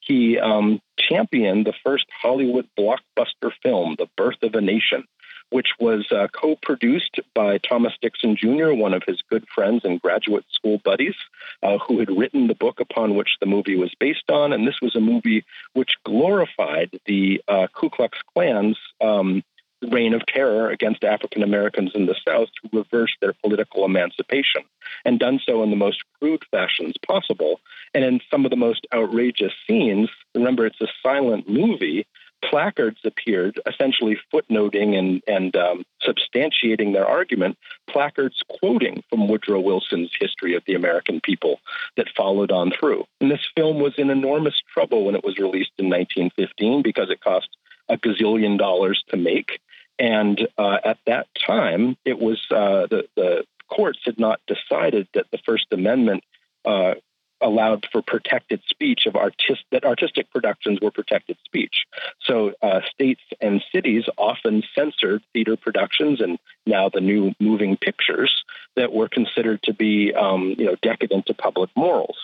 [0.00, 5.04] He um, championed the first Hollywood blockbuster film, The Birth of a Nation,
[5.50, 10.00] which was uh, co produced by Thomas Dixon Jr., one of his good friends and
[10.00, 11.16] graduate school buddies,
[11.62, 14.52] uh, who had written the book upon which the movie was based on.
[14.52, 15.44] And this was a movie
[15.74, 19.42] which glorified the uh, Ku Klux Klan's um,
[19.90, 24.62] reign of terror against African Americans in the South to reverse their political emancipation,
[25.04, 27.60] and done so in the most crude fashions possible.
[27.94, 32.06] And in some of the most outrageous scenes, remember, it's a silent movie
[32.42, 37.56] placards appeared, essentially footnoting and, and um, substantiating their argument,
[37.88, 41.60] placards quoting from Woodrow Wilson's History of the American People
[41.96, 43.04] that followed on through.
[43.20, 47.20] And this film was in enormous trouble when it was released in 1915 because it
[47.20, 47.48] cost
[47.88, 49.60] a gazillion dollars to make.
[49.98, 55.26] And uh, at that time, it was uh, the, the courts had not decided that
[55.30, 56.22] the First Amendment
[56.64, 56.94] uh,
[57.40, 61.84] allowed for protected speech of artist that artistic productions were protected speech.
[62.22, 68.44] So uh, states and cities often censored theater productions and now the new moving pictures
[68.74, 72.16] that were considered to be um, you know decadent to public morals.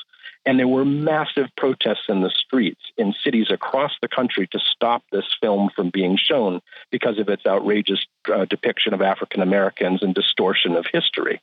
[0.44, 5.04] And there were massive protests in the streets in cities across the country to stop
[5.12, 10.14] this film from being shown because of its outrageous uh, depiction of African Americans and
[10.14, 11.40] distortion of history.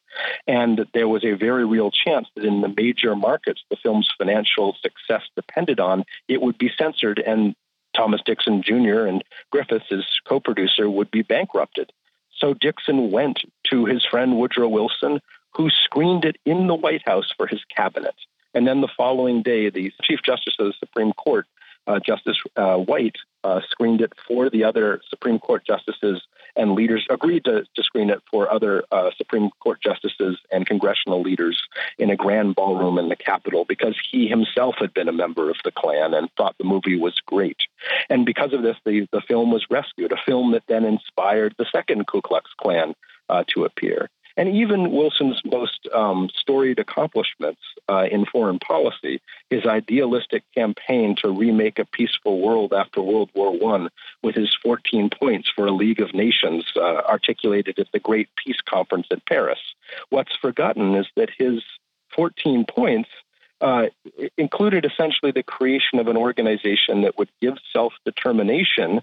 [0.48, 4.76] And there was a very real chance that in the major markets the film's financial
[4.82, 7.56] success depended on, it would be censored and
[7.96, 9.06] Thomas Dixon Jr.
[9.06, 11.92] and Griffiths, his co producer, would be bankrupted.
[12.38, 13.40] So Dixon went
[13.72, 15.20] to his friend Woodrow Wilson,
[15.56, 18.16] who screened it in the White House for his cabinet.
[18.60, 21.48] And then the following day, the Chief Justice of the Supreme Court,
[21.88, 26.22] uh, Justice uh, White, uh, screened it for the other Supreme Court justices
[26.58, 31.22] and leaders, agreed to, to screen it for other uh, Supreme Court justices and congressional
[31.22, 31.58] leaders
[31.98, 35.56] in a grand ballroom in the Capitol because he himself had been a member of
[35.64, 37.62] the Klan and thought the movie was great.
[38.10, 41.66] And because of this, the, the film was rescued, a film that then inspired the
[41.72, 42.94] second Ku Klux Klan
[43.30, 44.10] uh, to appear.
[44.40, 47.60] And even Wilson's most um, storied accomplishments
[47.90, 49.20] uh, in foreign policy,
[49.50, 53.90] his idealistic campaign to remake a peaceful world after World War I,
[54.24, 58.62] with his 14 points for a League of Nations uh, articulated at the Great Peace
[58.64, 59.60] Conference in Paris.
[60.08, 61.62] What's forgotten is that his
[62.16, 63.10] 14 points
[63.60, 63.88] uh,
[64.38, 69.02] included essentially the creation of an organization that would give self determination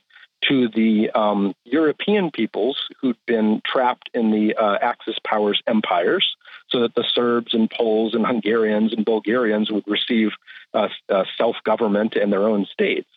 [0.49, 6.36] to the um, European peoples who'd been trapped in the uh, Axis powers empires,
[6.68, 10.30] so that the Serbs and Poles and Hungarians and Bulgarians would receive
[10.74, 13.11] uh, uh, self government in their own states,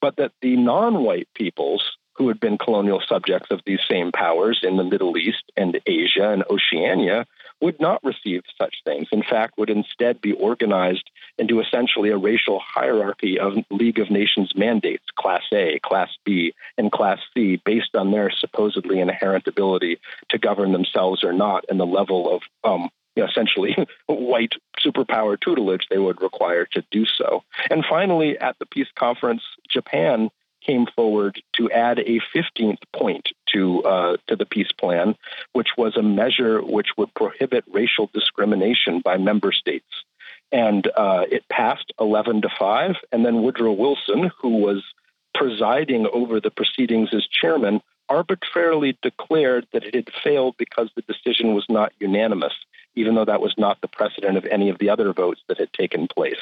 [0.00, 4.60] but that the non white peoples who had been colonial subjects of these same powers
[4.62, 7.26] in the Middle East and Asia and Oceania
[7.64, 9.08] would not receive such things.
[9.10, 14.52] In fact, would instead be organized into essentially a racial hierarchy of League of Nations
[14.54, 19.98] mandates, Class A, Class B, and Class C, based on their supposedly inherent ability
[20.28, 23.74] to govern themselves or not, and the level of um, you know, essentially
[24.06, 27.44] white superpower tutelage they would require to do so.
[27.70, 30.28] And finally, at the peace conference, Japan
[30.64, 35.14] came forward to add a 15th point to uh, to the peace plan,
[35.52, 39.86] which was a measure which would prohibit racial discrimination by member states.
[40.52, 42.96] And uh, it passed 11 to 5.
[43.10, 44.84] And then Woodrow Wilson, who was
[45.34, 51.54] presiding over the proceedings as chairman, arbitrarily declared that it had failed because the decision
[51.54, 52.52] was not unanimous,
[52.94, 55.72] even though that was not the precedent of any of the other votes that had
[55.72, 56.40] taken place.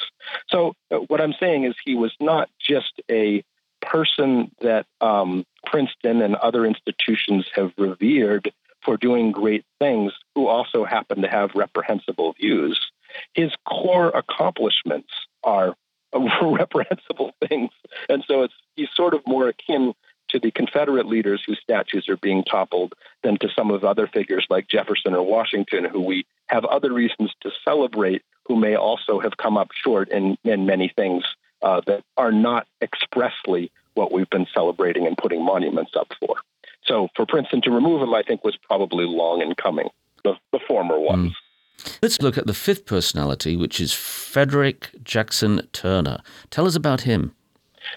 [0.48, 0.74] So,
[1.06, 3.42] what I'm saying is he was not just a
[3.82, 8.52] person that um, Princeton and other institutions have revered
[8.84, 12.90] for doing great things who also happen to have reprehensible views.
[13.34, 15.10] His core accomplishments
[15.44, 15.74] are
[16.42, 17.70] reprehensible things.
[18.08, 19.94] And so it's he's sort of more akin
[20.28, 24.46] to the Confederate leaders whose statues are being toppled than to some of other figures
[24.48, 29.36] like Jefferson or Washington, who we have other reasons to celebrate, who may also have
[29.36, 31.24] come up short in, in many things
[31.62, 36.36] uh, that are not expressly what we've been celebrating and putting monuments up for.
[36.84, 39.88] So for Princeton to remove him, I think was probably long in coming,
[40.24, 41.32] the, the former ones.
[41.32, 41.34] Mm.
[42.02, 46.20] Let's look at the fifth personality, which is Frederick Jackson Turner.
[46.50, 47.34] Tell us about him.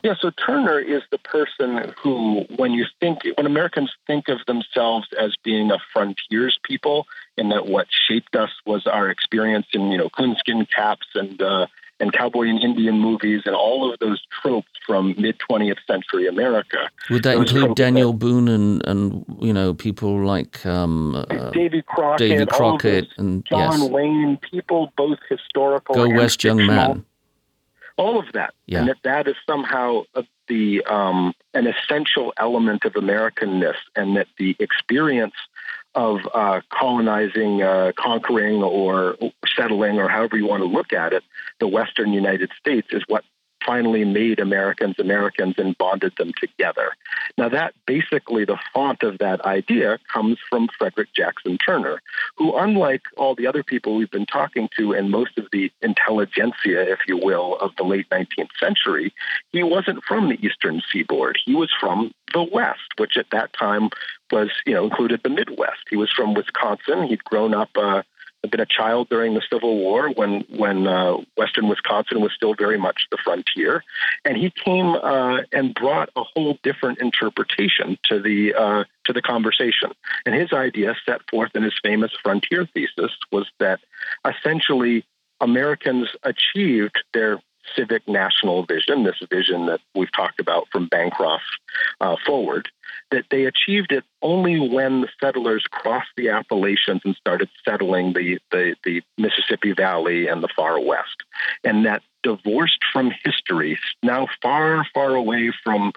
[0.04, 5.08] Yeah, so Turner is the person who, when you think, when Americans think of themselves
[5.20, 7.06] as being a frontiers people,
[7.38, 11.68] and that what shaped us was our experience in, you know, coonskin caps and uh,
[12.00, 16.90] and cowboy and Indian movies and all of those tropes from mid 20th century America.
[17.10, 21.52] Would that those include Daniel that, Boone and, and you know people like um, uh,
[21.52, 23.90] Davy Crockett, Davy Crockett and John yes.
[23.90, 27.06] Wayne, people both historical, Go West, fictional, young man,
[27.98, 28.80] all of that, yeah.
[28.80, 30.04] and that that is somehow
[30.48, 35.34] the um, an essential element of Americanness, and that the experience
[35.96, 39.18] of uh, colonizing, uh, conquering, or
[39.56, 41.24] settling, or however you want to look at it,
[41.60, 43.24] the Western United States is what
[43.66, 46.96] finally made Americans Americans and bonded them together.
[47.38, 52.02] Now, that basically the font of that idea comes from Frederick Jackson Turner,
[52.36, 56.92] who, unlike all the other people we've been talking to and most of the intelligentsia,
[56.92, 59.14] if you will, of the late 19th century,
[59.52, 61.38] he wasn't from the Eastern Seaboard.
[61.46, 63.90] He was from the West, which at that time
[64.32, 65.84] was, you know, included the Midwest.
[65.90, 67.08] He was from Wisconsin.
[67.08, 67.70] He'd grown up.
[67.76, 68.04] Uh,
[68.52, 72.78] been a child during the Civil War when when uh, Western Wisconsin was still very
[72.78, 73.84] much the frontier,
[74.24, 79.22] and he came uh, and brought a whole different interpretation to the uh, to the
[79.22, 79.92] conversation.
[80.26, 83.80] And his idea, set forth in his famous frontier thesis, was that
[84.28, 85.06] essentially
[85.42, 87.40] Americans achieved their
[87.76, 91.44] civic national vision, this vision that we've talked about from Bancroft
[92.00, 92.70] uh, forward,
[93.12, 98.40] that they achieved it only when the settlers crossed the Appalachians and started settling the,
[98.52, 101.18] the, the Mississippi Valley and the far west.
[101.64, 105.94] And that divorced from history, now far, far away from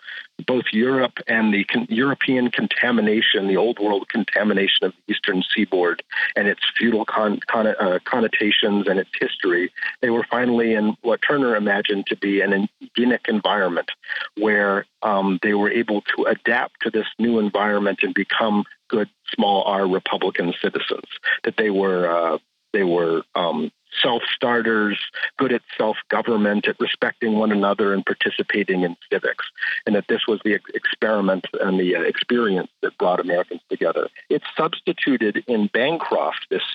[0.47, 6.03] both Europe and the con- European contamination, the old world contamination of the eastern seaboard
[6.37, 9.73] and its feudal con- con- uh, connotations and its history.
[10.03, 13.91] They were finally in what Turner imagined to be an Edenic environment
[14.37, 19.63] where um, they were able to adapt to this new environment and become good small
[19.63, 21.09] r Republican citizens.
[21.45, 22.39] That they were uh,
[22.73, 23.71] they were um,
[24.03, 24.99] self starters,
[25.39, 29.47] good at self government, at respecting one another and participating in civics,
[29.87, 34.09] and that this was the experiment and the uh, experience that brought Americans together.
[34.29, 36.67] It substituted in Bancroft this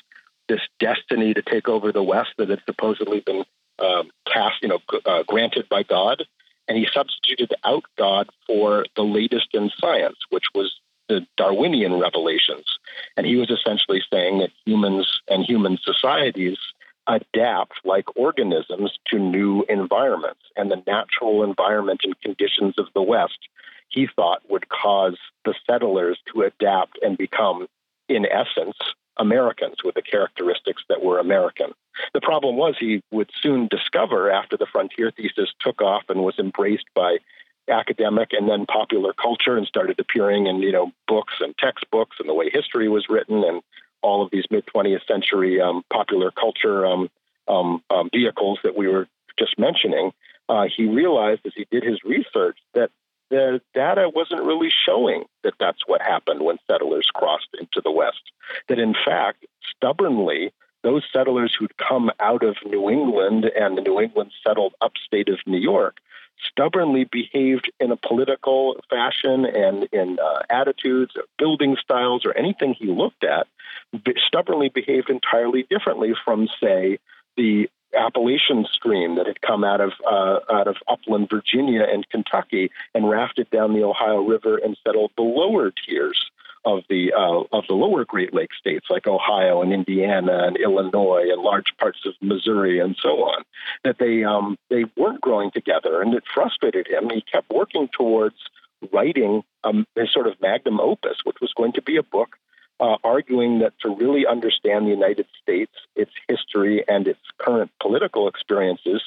[0.47, 3.43] this destiny to take over the West that had supposedly been
[3.79, 6.23] um, cast, you know, uh, granted by God,
[6.67, 10.79] and he substituted out God for the latest in science, which was
[11.13, 12.65] the Darwinian revelations.
[13.15, 16.57] And he was essentially saying that humans and human societies
[17.07, 20.41] adapt like organisms to new environments.
[20.55, 23.37] And the natural environment and conditions of the West,
[23.89, 27.67] he thought, would cause the settlers to adapt and become,
[28.09, 28.77] in essence,
[29.17, 31.71] Americans with the characteristics that were American.
[32.15, 36.39] The problem was he would soon discover after the frontier thesis took off and was
[36.39, 37.17] embraced by
[37.69, 42.27] academic and then popular culture and started appearing in you know books and textbooks and
[42.27, 43.61] the way history was written and
[44.01, 47.09] all of these mid 20th century um, popular culture um,
[47.47, 49.07] um, um, vehicles that we were
[49.37, 50.11] just mentioning,
[50.49, 52.91] uh, he realized as he did his research that
[53.29, 58.21] the data wasn't really showing that that's what happened when settlers crossed into the West.
[58.67, 59.45] That in fact,
[59.75, 60.53] stubbornly,
[60.83, 65.39] those settlers who'd come out of New England and the New England settled upstate of
[65.47, 65.97] New York
[66.39, 72.73] stubbornly behaved in a political fashion and in uh, attitudes, or building styles, or anything
[72.73, 73.47] he looked at,
[74.25, 76.97] stubbornly behaved entirely differently from, say,
[77.37, 82.71] the Appalachian stream that had come out of uh, out of upland Virginia and Kentucky
[82.95, 86.31] and rafted down the Ohio River and settled the lower tiers
[86.65, 91.25] of the uh, of the lower Great Lakes states like Ohio and Indiana and Illinois
[91.31, 93.43] and large parts of Missouri and so on.
[93.83, 97.09] That they um, they weren't growing together, and it frustrated him.
[97.09, 98.35] He kept working towards
[98.91, 102.37] writing um, his sort of magnum opus, which was going to be a book
[102.79, 108.27] uh, arguing that to really understand the United States, its history, and its current political
[108.27, 109.01] experiences,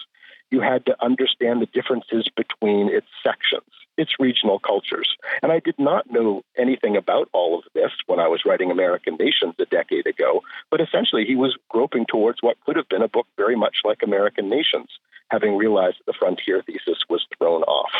[0.51, 3.71] you had to understand the differences between its sections.
[3.97, 5.17] Its regional cultures.
[5.43, 9.17] And I did not know anything about all of this when I was writing American
[9.17, 13.09] Nations a decade ago, but essentially he was groping towards what could have been a
[13.09, 14.89] book very much like American Nations,
[15.29, 17.93] having realized that the frontier thesis was thrown off.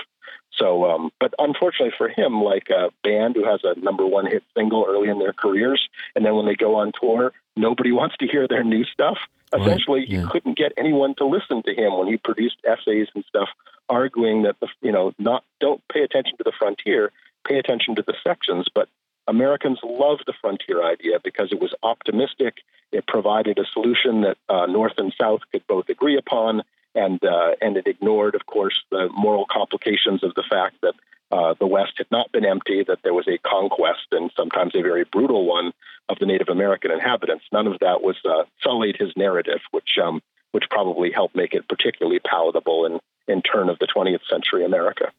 [0.53, 4.43] So, um, but unfortunately for him, like a band who has a number one hit
[4.57, 8.27] single early in their careers, and then when they go on tour, nobody wants to
[8.27, 9.19] hear their new stuff.
[9.55, 10.21] Essentially, right, yeah.
[10.23, 13.49] he couldn't get anyone to listen to him when he produced essays and stuff
[13.89, 17.13] arguing that the you know not don't pay attention to the frontier,
[17.47, 18.69] pay attention to the sections.
[18.75, 18.89] But
[19.29, 22.59] Americans loved the frontier idea because it was optimistic.
[22.93, 26.63] It provided a solution that uh, North and South could both agree upon,
[26.95, 30.95] and uh, and it ignored, of course, the moral complications of the fact that
[31.33, 34.83] uh, the West had not been empty, that there was a conquest and sometimes a
[34.83, 35.73] very brutal one
[36.09, 37.45] of the Native American inhabitants.
[37.53, 40.23] None of that was uh, sullied his narrative, which um,
[40.53, 45.13] which probably helped make it particularly palatable in, in turn of the 20th century America.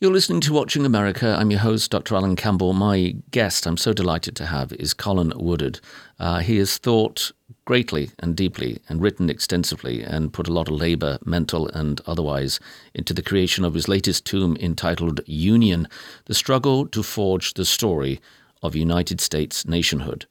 [0.00, 1.36] You're listening to Watching America.
[1.38, 2.16] I'm your host, Dr.
[2.16, 2.72] Alan Campbell.
[2.72, 5.80] My guest, I'm so delighted to have, is Colin Woodard.
[6.18, 7.30] Uh, he has thought
[7.64, 12.60] greatly and deeply and written extensively and put a lot of labor, mental and otherwise,
[12.92, 15.88] into the creation of his latest tome entitled Union
[16.26, 18.20] The Struggle to Forge the Story
[18.62, 20.26] of United States Nationhood.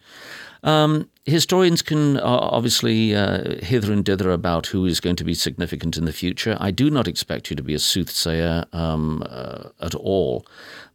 [0.64, 5.34] Um, historians can uh, obviously uh, hither and dither about who is going to be
[5.34, 6.57] significant in the future.
[6.59, 10.45] I do not expect you to be a soothsayer um, uh, at all.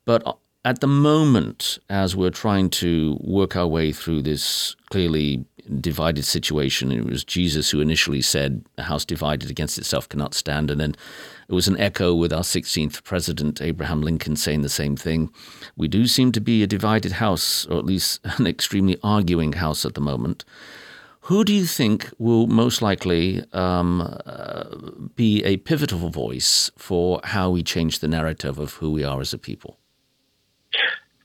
[0.04, 5.44] But at the moment, as we're trying to work our way through this clearly
[5.80, 10.70] divided situation, it was Jesus who initially said, A house divided against itself cannot stand.
[10.70, 10.96] And then
[11.48, 15.30] it was an echo with our 16th president, Abraham Lincoln, saying the same thing.
[15.76, 19.84] We do seem to be a divided house, or at least an extremely arguing house
[19.84, 20.44] at the moment.
[21.22, 24.64] Who do you think will most likely um, uh,
[25.14, 29.34] be a pivotal voice for how we change the narrative of who we are as
[29.34, 29.78] a people?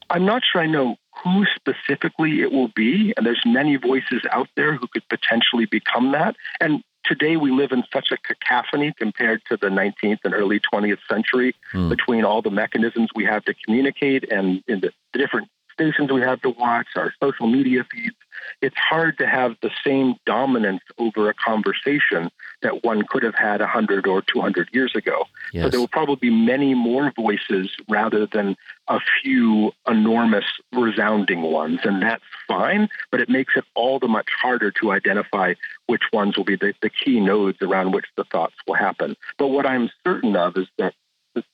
[0.09, 4.49] I'm not sure I know who specifically it will be, and there's many voices out
[4.55, 6.35] there who could potentially become that.
[6.59, 10.99] And today we live in such a cacophony compared to the 19th and early 20th
[11.09, 11.89] century mm.
[11.89, 16.21] between all the mechanisms we have to communicate and in the, the different stations we
[16.21, 18.15] have to watch, our social media feeds,
[18.61, 22.29] it's hard to have the same dominance over a conversation
[22.61, 25.25] that one could have had 100 or 200 years ago.
[25.51, 25.65] Yes.
[25.65, 28.55] So there will probably be many more voices rather than
[28.87, 31.79] a few enormous, resounding ones.
[31.83, 35.53] And that's fine, but it makes it all the much harder to identify
[35.87, 39.15] which ones will be the, the key nodes around which the thoughts will happen.
[39.37, 40.93] But what I'm certain of is that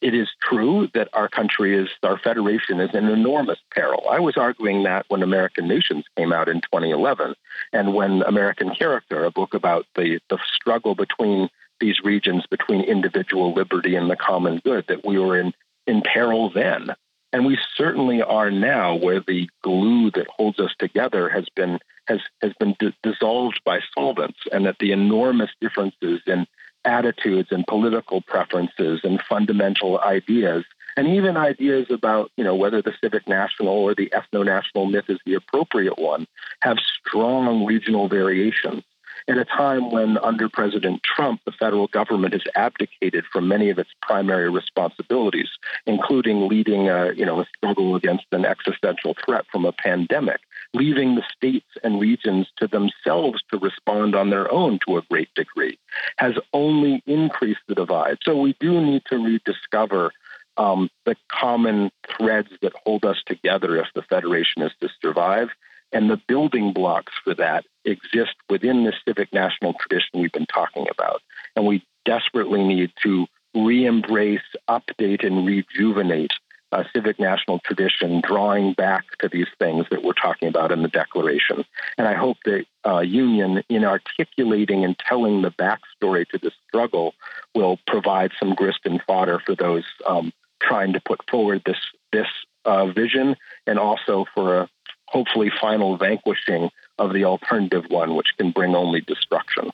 [0.01, 4.03] it is true that our country is, our federation is in enormous peril.
[4.09, 7.35] I was arguing that when American Nations came out in 2011,
[7.73, 11.49] and when American Character, a book about the, the struggle between
[11.79, 15.53] these regions, between individual liberty and the common good, that we were in,
[15.87, 16.89] in peril then.
[17.31, 22.21] And we certainly are now, where the glue that holds us together has been has
[22.41, 26.47] has been d- dissolved by solvents, and that the enormous differences in
[26.85, 30.63] attitudes and political preferences and fundamental ideas
[30.97, 35.05] and even ideas about you know whether the civic national or the ethno national myth
[35.09, 36.27] is the appropriate one
[36.61, 38.83] have strong regional variations.
[39.27, 43.77] At a time when, under President Trump, the federal government has abdicated from many of
[43.77, 45.49] its primary responsibilities,
[45.85, 50.39] including leading a, you know, a struggle against an existential threat from a pandemic,
[50.73, 55.33] leaving the states and regions to themselves to respond on their own to a great
[55.35, 55.79] degree,
[56.17, 58.17] has only increased the divide.
[58.23, 60.11] So we do need to rediscover
[60.57, 65.49] um, the common threads that hold us together if the Federation is to survive.
[65.91, 70.85] And the building blocks for that exist within the civic national tradition we've been talking
[70.91, 71.23] about.
[71.55, 76.33] And we desperately need to re embrace, update, and rejuvenate
[76.71, 80.87] a civic national tradition, drawing back to these things that we're talking about in the
[80.87, 81.65] Declaration.
[81.97, 87.13] And I hope that uh, Union, in articulating and telling the backstory to the struggle,
[87.55, 91.77] will provide some grist and fodder for those um, trying to put forward this
[92.11, 92.27] this
[92.65, 94.69] uh, vision, and also for a
[95.05, 99.71] hopefully final vanquishing of the alternative one, which can bring only destruction.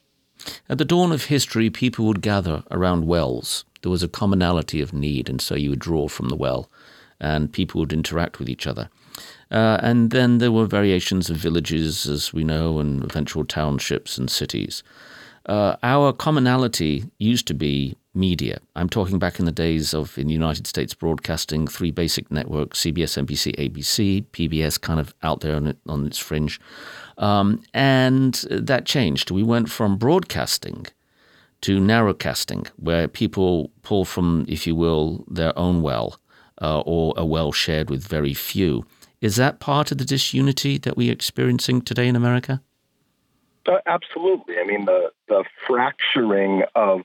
[0.70, 3.66] At the dawn of history, people would gather around wells.
[3.82, 6.70] There was a commonality of need, and so you would draw from the well,
[7.20, 8.90] and people would interact with each other.
[9.52, 14.30] Uh, and then there were variations of villages, as we know, and eventual townships and
[14.30, 14.84] cities.
[15.46, 18.60] Uh, our commonality used to be media.
[18.76, 22.82] I'm talking back in the days of in the United States broadcasting, three basic networks:
[22.82, 26.60] CBS, NBC, ABC, PBS, kind of out there on, on its fringe,
[27.18, 29.32] um, and that changed.
[29.32, 30.88] We went from broadcasting
[31.62, 36.20] to narrowcasting, where people pull from, if you will, their own well
[36.62, 38.86] uh, or a well shared with very few.
[39.22, 42.62] Is that part of the disunity that we're experiencing today in America?
[43.66, 44.60] Uh, absolutely.
[44.60, 47.02] I mean, the, the fracturing of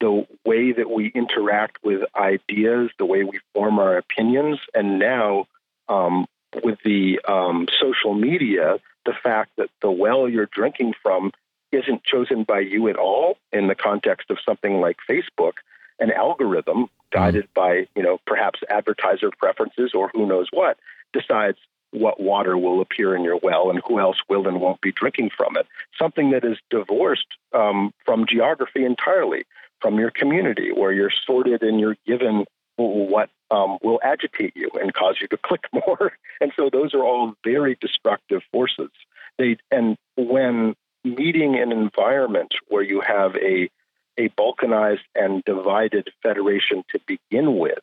[0.00, 5.46] the way that we interact with ideas, the way we form our opinions, and now
[5.88, 6.26] um,
[6.64, 11.32] with the um, social media, the fact that the well you're drinking from
[11.72, 15.54] isn't chosen by you at all in the context of something like Facebook,
[15.98, 17.54] an algorithm guided mm.
[17.54, 20.78] by, you know, perhaps advertiser preferences or who knows what,
[21.12, 21.58] decides
[21.90, 25.30] what water will appear in your well and who else will and won't be drinking
[25.36, 25.66] from it.
[25.98, 29.44] Something that is divorced um, from geography entirely,
[29.80, 32.44] from your community, where you're sorted and you're given
[32.78, 36.12] what um, will agitate you and cause you to click more.
[36.40, 38.90] And so those are all very destructive forces.
[39.38, 40.74] They and when
[41.04, 43.70] meeting an environment where you have a
[44.18, 47.78] a balkanized and divided federation to begin with,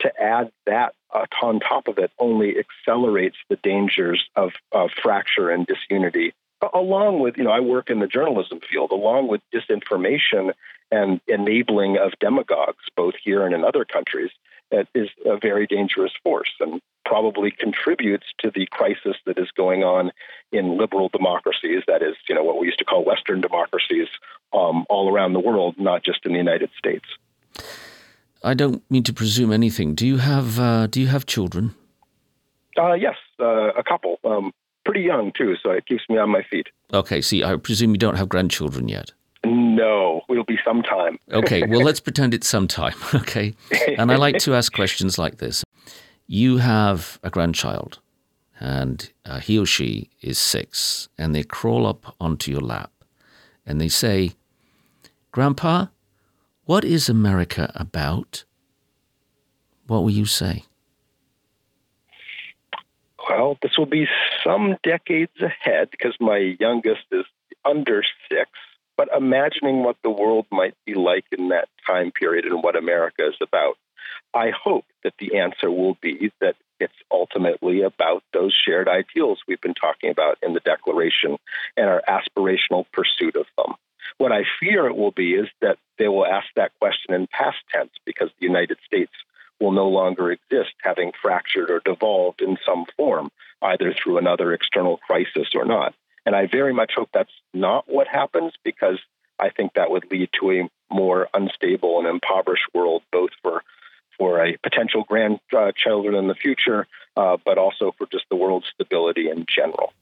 [0.00, 5.50] to add that uh, on top of it only accelerates the dangers of, of fracture
[5.50, 6.34] and disunity.
[6.74, 10.52] Along with, you know, I work in the journalism field, along with disinformation
[10.90, 14.30] and enabling of demagogues, both here and in other countries,
[14.70, 19.82] that is a very dangerous force and probably contributes to the crisis that is going
[19.82, 20.10] on
[20.52, 21.82] in liberal democracies.
[21.86, 24.08] That is, you know, what we used to call Western democracies
[24.52, 27.06] um, all around the world, not just in the United States.
[28.42, 29.94] I don't mean to presume anything.
[29.94, 31.74] Do you have uh, Do you have children?
[32.76, 34.20] Uh, yes, uh, a couple.
[34.24, 34.52] Um,
[34.88, 36.68] pretty young too, so it keeps me on my feet.
[36.94, 39.12] Okay, see, I presume you don't have grandchildren yet.
[39.44, 41.18] No, it'll be sometime.
[41.30, 42.94] okay, well, let's pretend it's sometime.
[43.14, 43.54] Okay,
[43.98, 45.62] and I like to ask questions like this:
[46.26, 48.00] You have a grandchild,
[48.58, 52.90] and uh, he or she is six, and they crawl up onto your lap,
[53.66, 54.32] and they say,
[55.32, 55.86] "Grandpa."
[56.64, 58.44] What is America about?
[59.86, 60.64] What will you say?
[63.28, 64.06] Well, this will be
[64.48, 67.24] some decades ahead because my youngest is
[67.64, 68.50] under six.
[68.96, 73.26] But imagining what the world might be like in that time period and what America
[73.28, 73.76] is about,
[74.34, 79.60] I hope that the answer will be that it's ultimately about those shared ideals we've
[79.60, 81.36] been talking about in the Declaration
[81.76, 83.74] and our aspirational pursuit of them.
[84.16, 87.58] What I fear it will be is that they will ask that question in past
[87.72, 89.12] tense because the United States
[89.60, 93.30] will no longer exist, having fractured or devolved in some form,
[93.62, 95.94] either through another external crisis or not.
[96.24, 98.98] And I very much hope that's not what happens because
[99.38, 103.62] I think that would lead to a more unstable and impoverished world, both for
[104.18, 109.30] for a potential grandchildren in the future, uh, but also for just the world's stability
[109.30, 109.92] in general.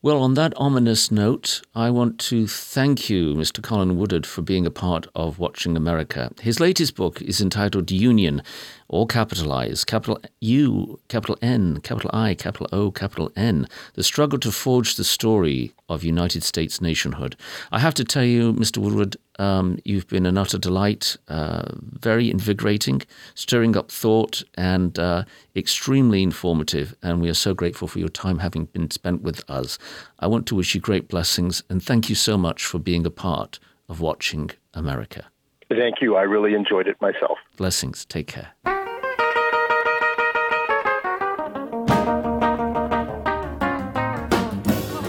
[0.00, 3.60] Well, on that ominous note, I want to thank you, Mr.
[3.60, 6.30] Colin Woodard, for being a part of Watching America.
[6.40, 8.42] His latest book is entitled Union,
[8.88, 14.50] all capitalized, capital U, capital N, capital I, capital O, capital N, the struggle to
[14.50, 17.36] forge the story of United States nationhood.
[17.70, 18.78] I have to tell you, Mr.
[18.78, 23.02] Woodward, um, you've been an utter delight, uh, very invigorating,
[23.34, 25.24] stirring up thought, and uh,
[25.54, 26.94] extremely informative.
[27.02, 29.78] And we are so grateful for your time having been spent with us.
[30.18, 33.10] I want to wish you great blessings and thank you so much for being a
[33.10, 33.58] part
[33.88, 35.26] of watching America.
[35.68, 36.16] Thank you.
[36.16, 37.38] I really enjoyed it myself.
[37.56, 38.06] Blessings.
[38.06, 38.52] Take care.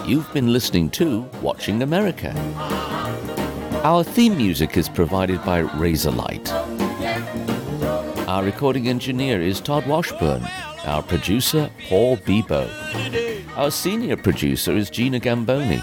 [0.10, 2.34] You've been listening to Watching America.
[3.84, 6.50] Our theme music is provided by Razorlight.
[8.28, 10.44] Our recording engineer is Todd Washburn.
[10.84, 12.68] Our producer, Paul Bebo.
[13.56, 15.80] Our senior producer is Gina Gamboni.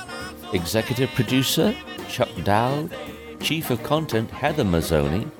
[0.52, 1.72] Executive producer,
[2.08, 2.92] Chuck Dowd.
[3.38, 5.30] Chief of Content, Heather Mazzoni.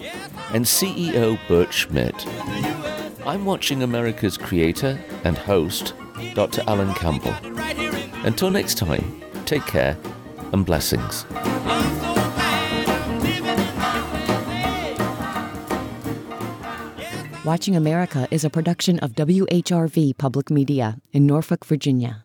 [0.53, 2.25] And CEO, Bert Schmidt.
[3.27, 5.93] I'm watching America's creator and host,
[6.35, 6.63] Dr.
[6.69, 7.35] Alan Campbell.
[8.27, 9.97] Until next time, take care
[10.53, 11.25] and blessings.
[17.45, 22.25] Watching America is a production of WHRV Public Media in Norfolk, Virginia.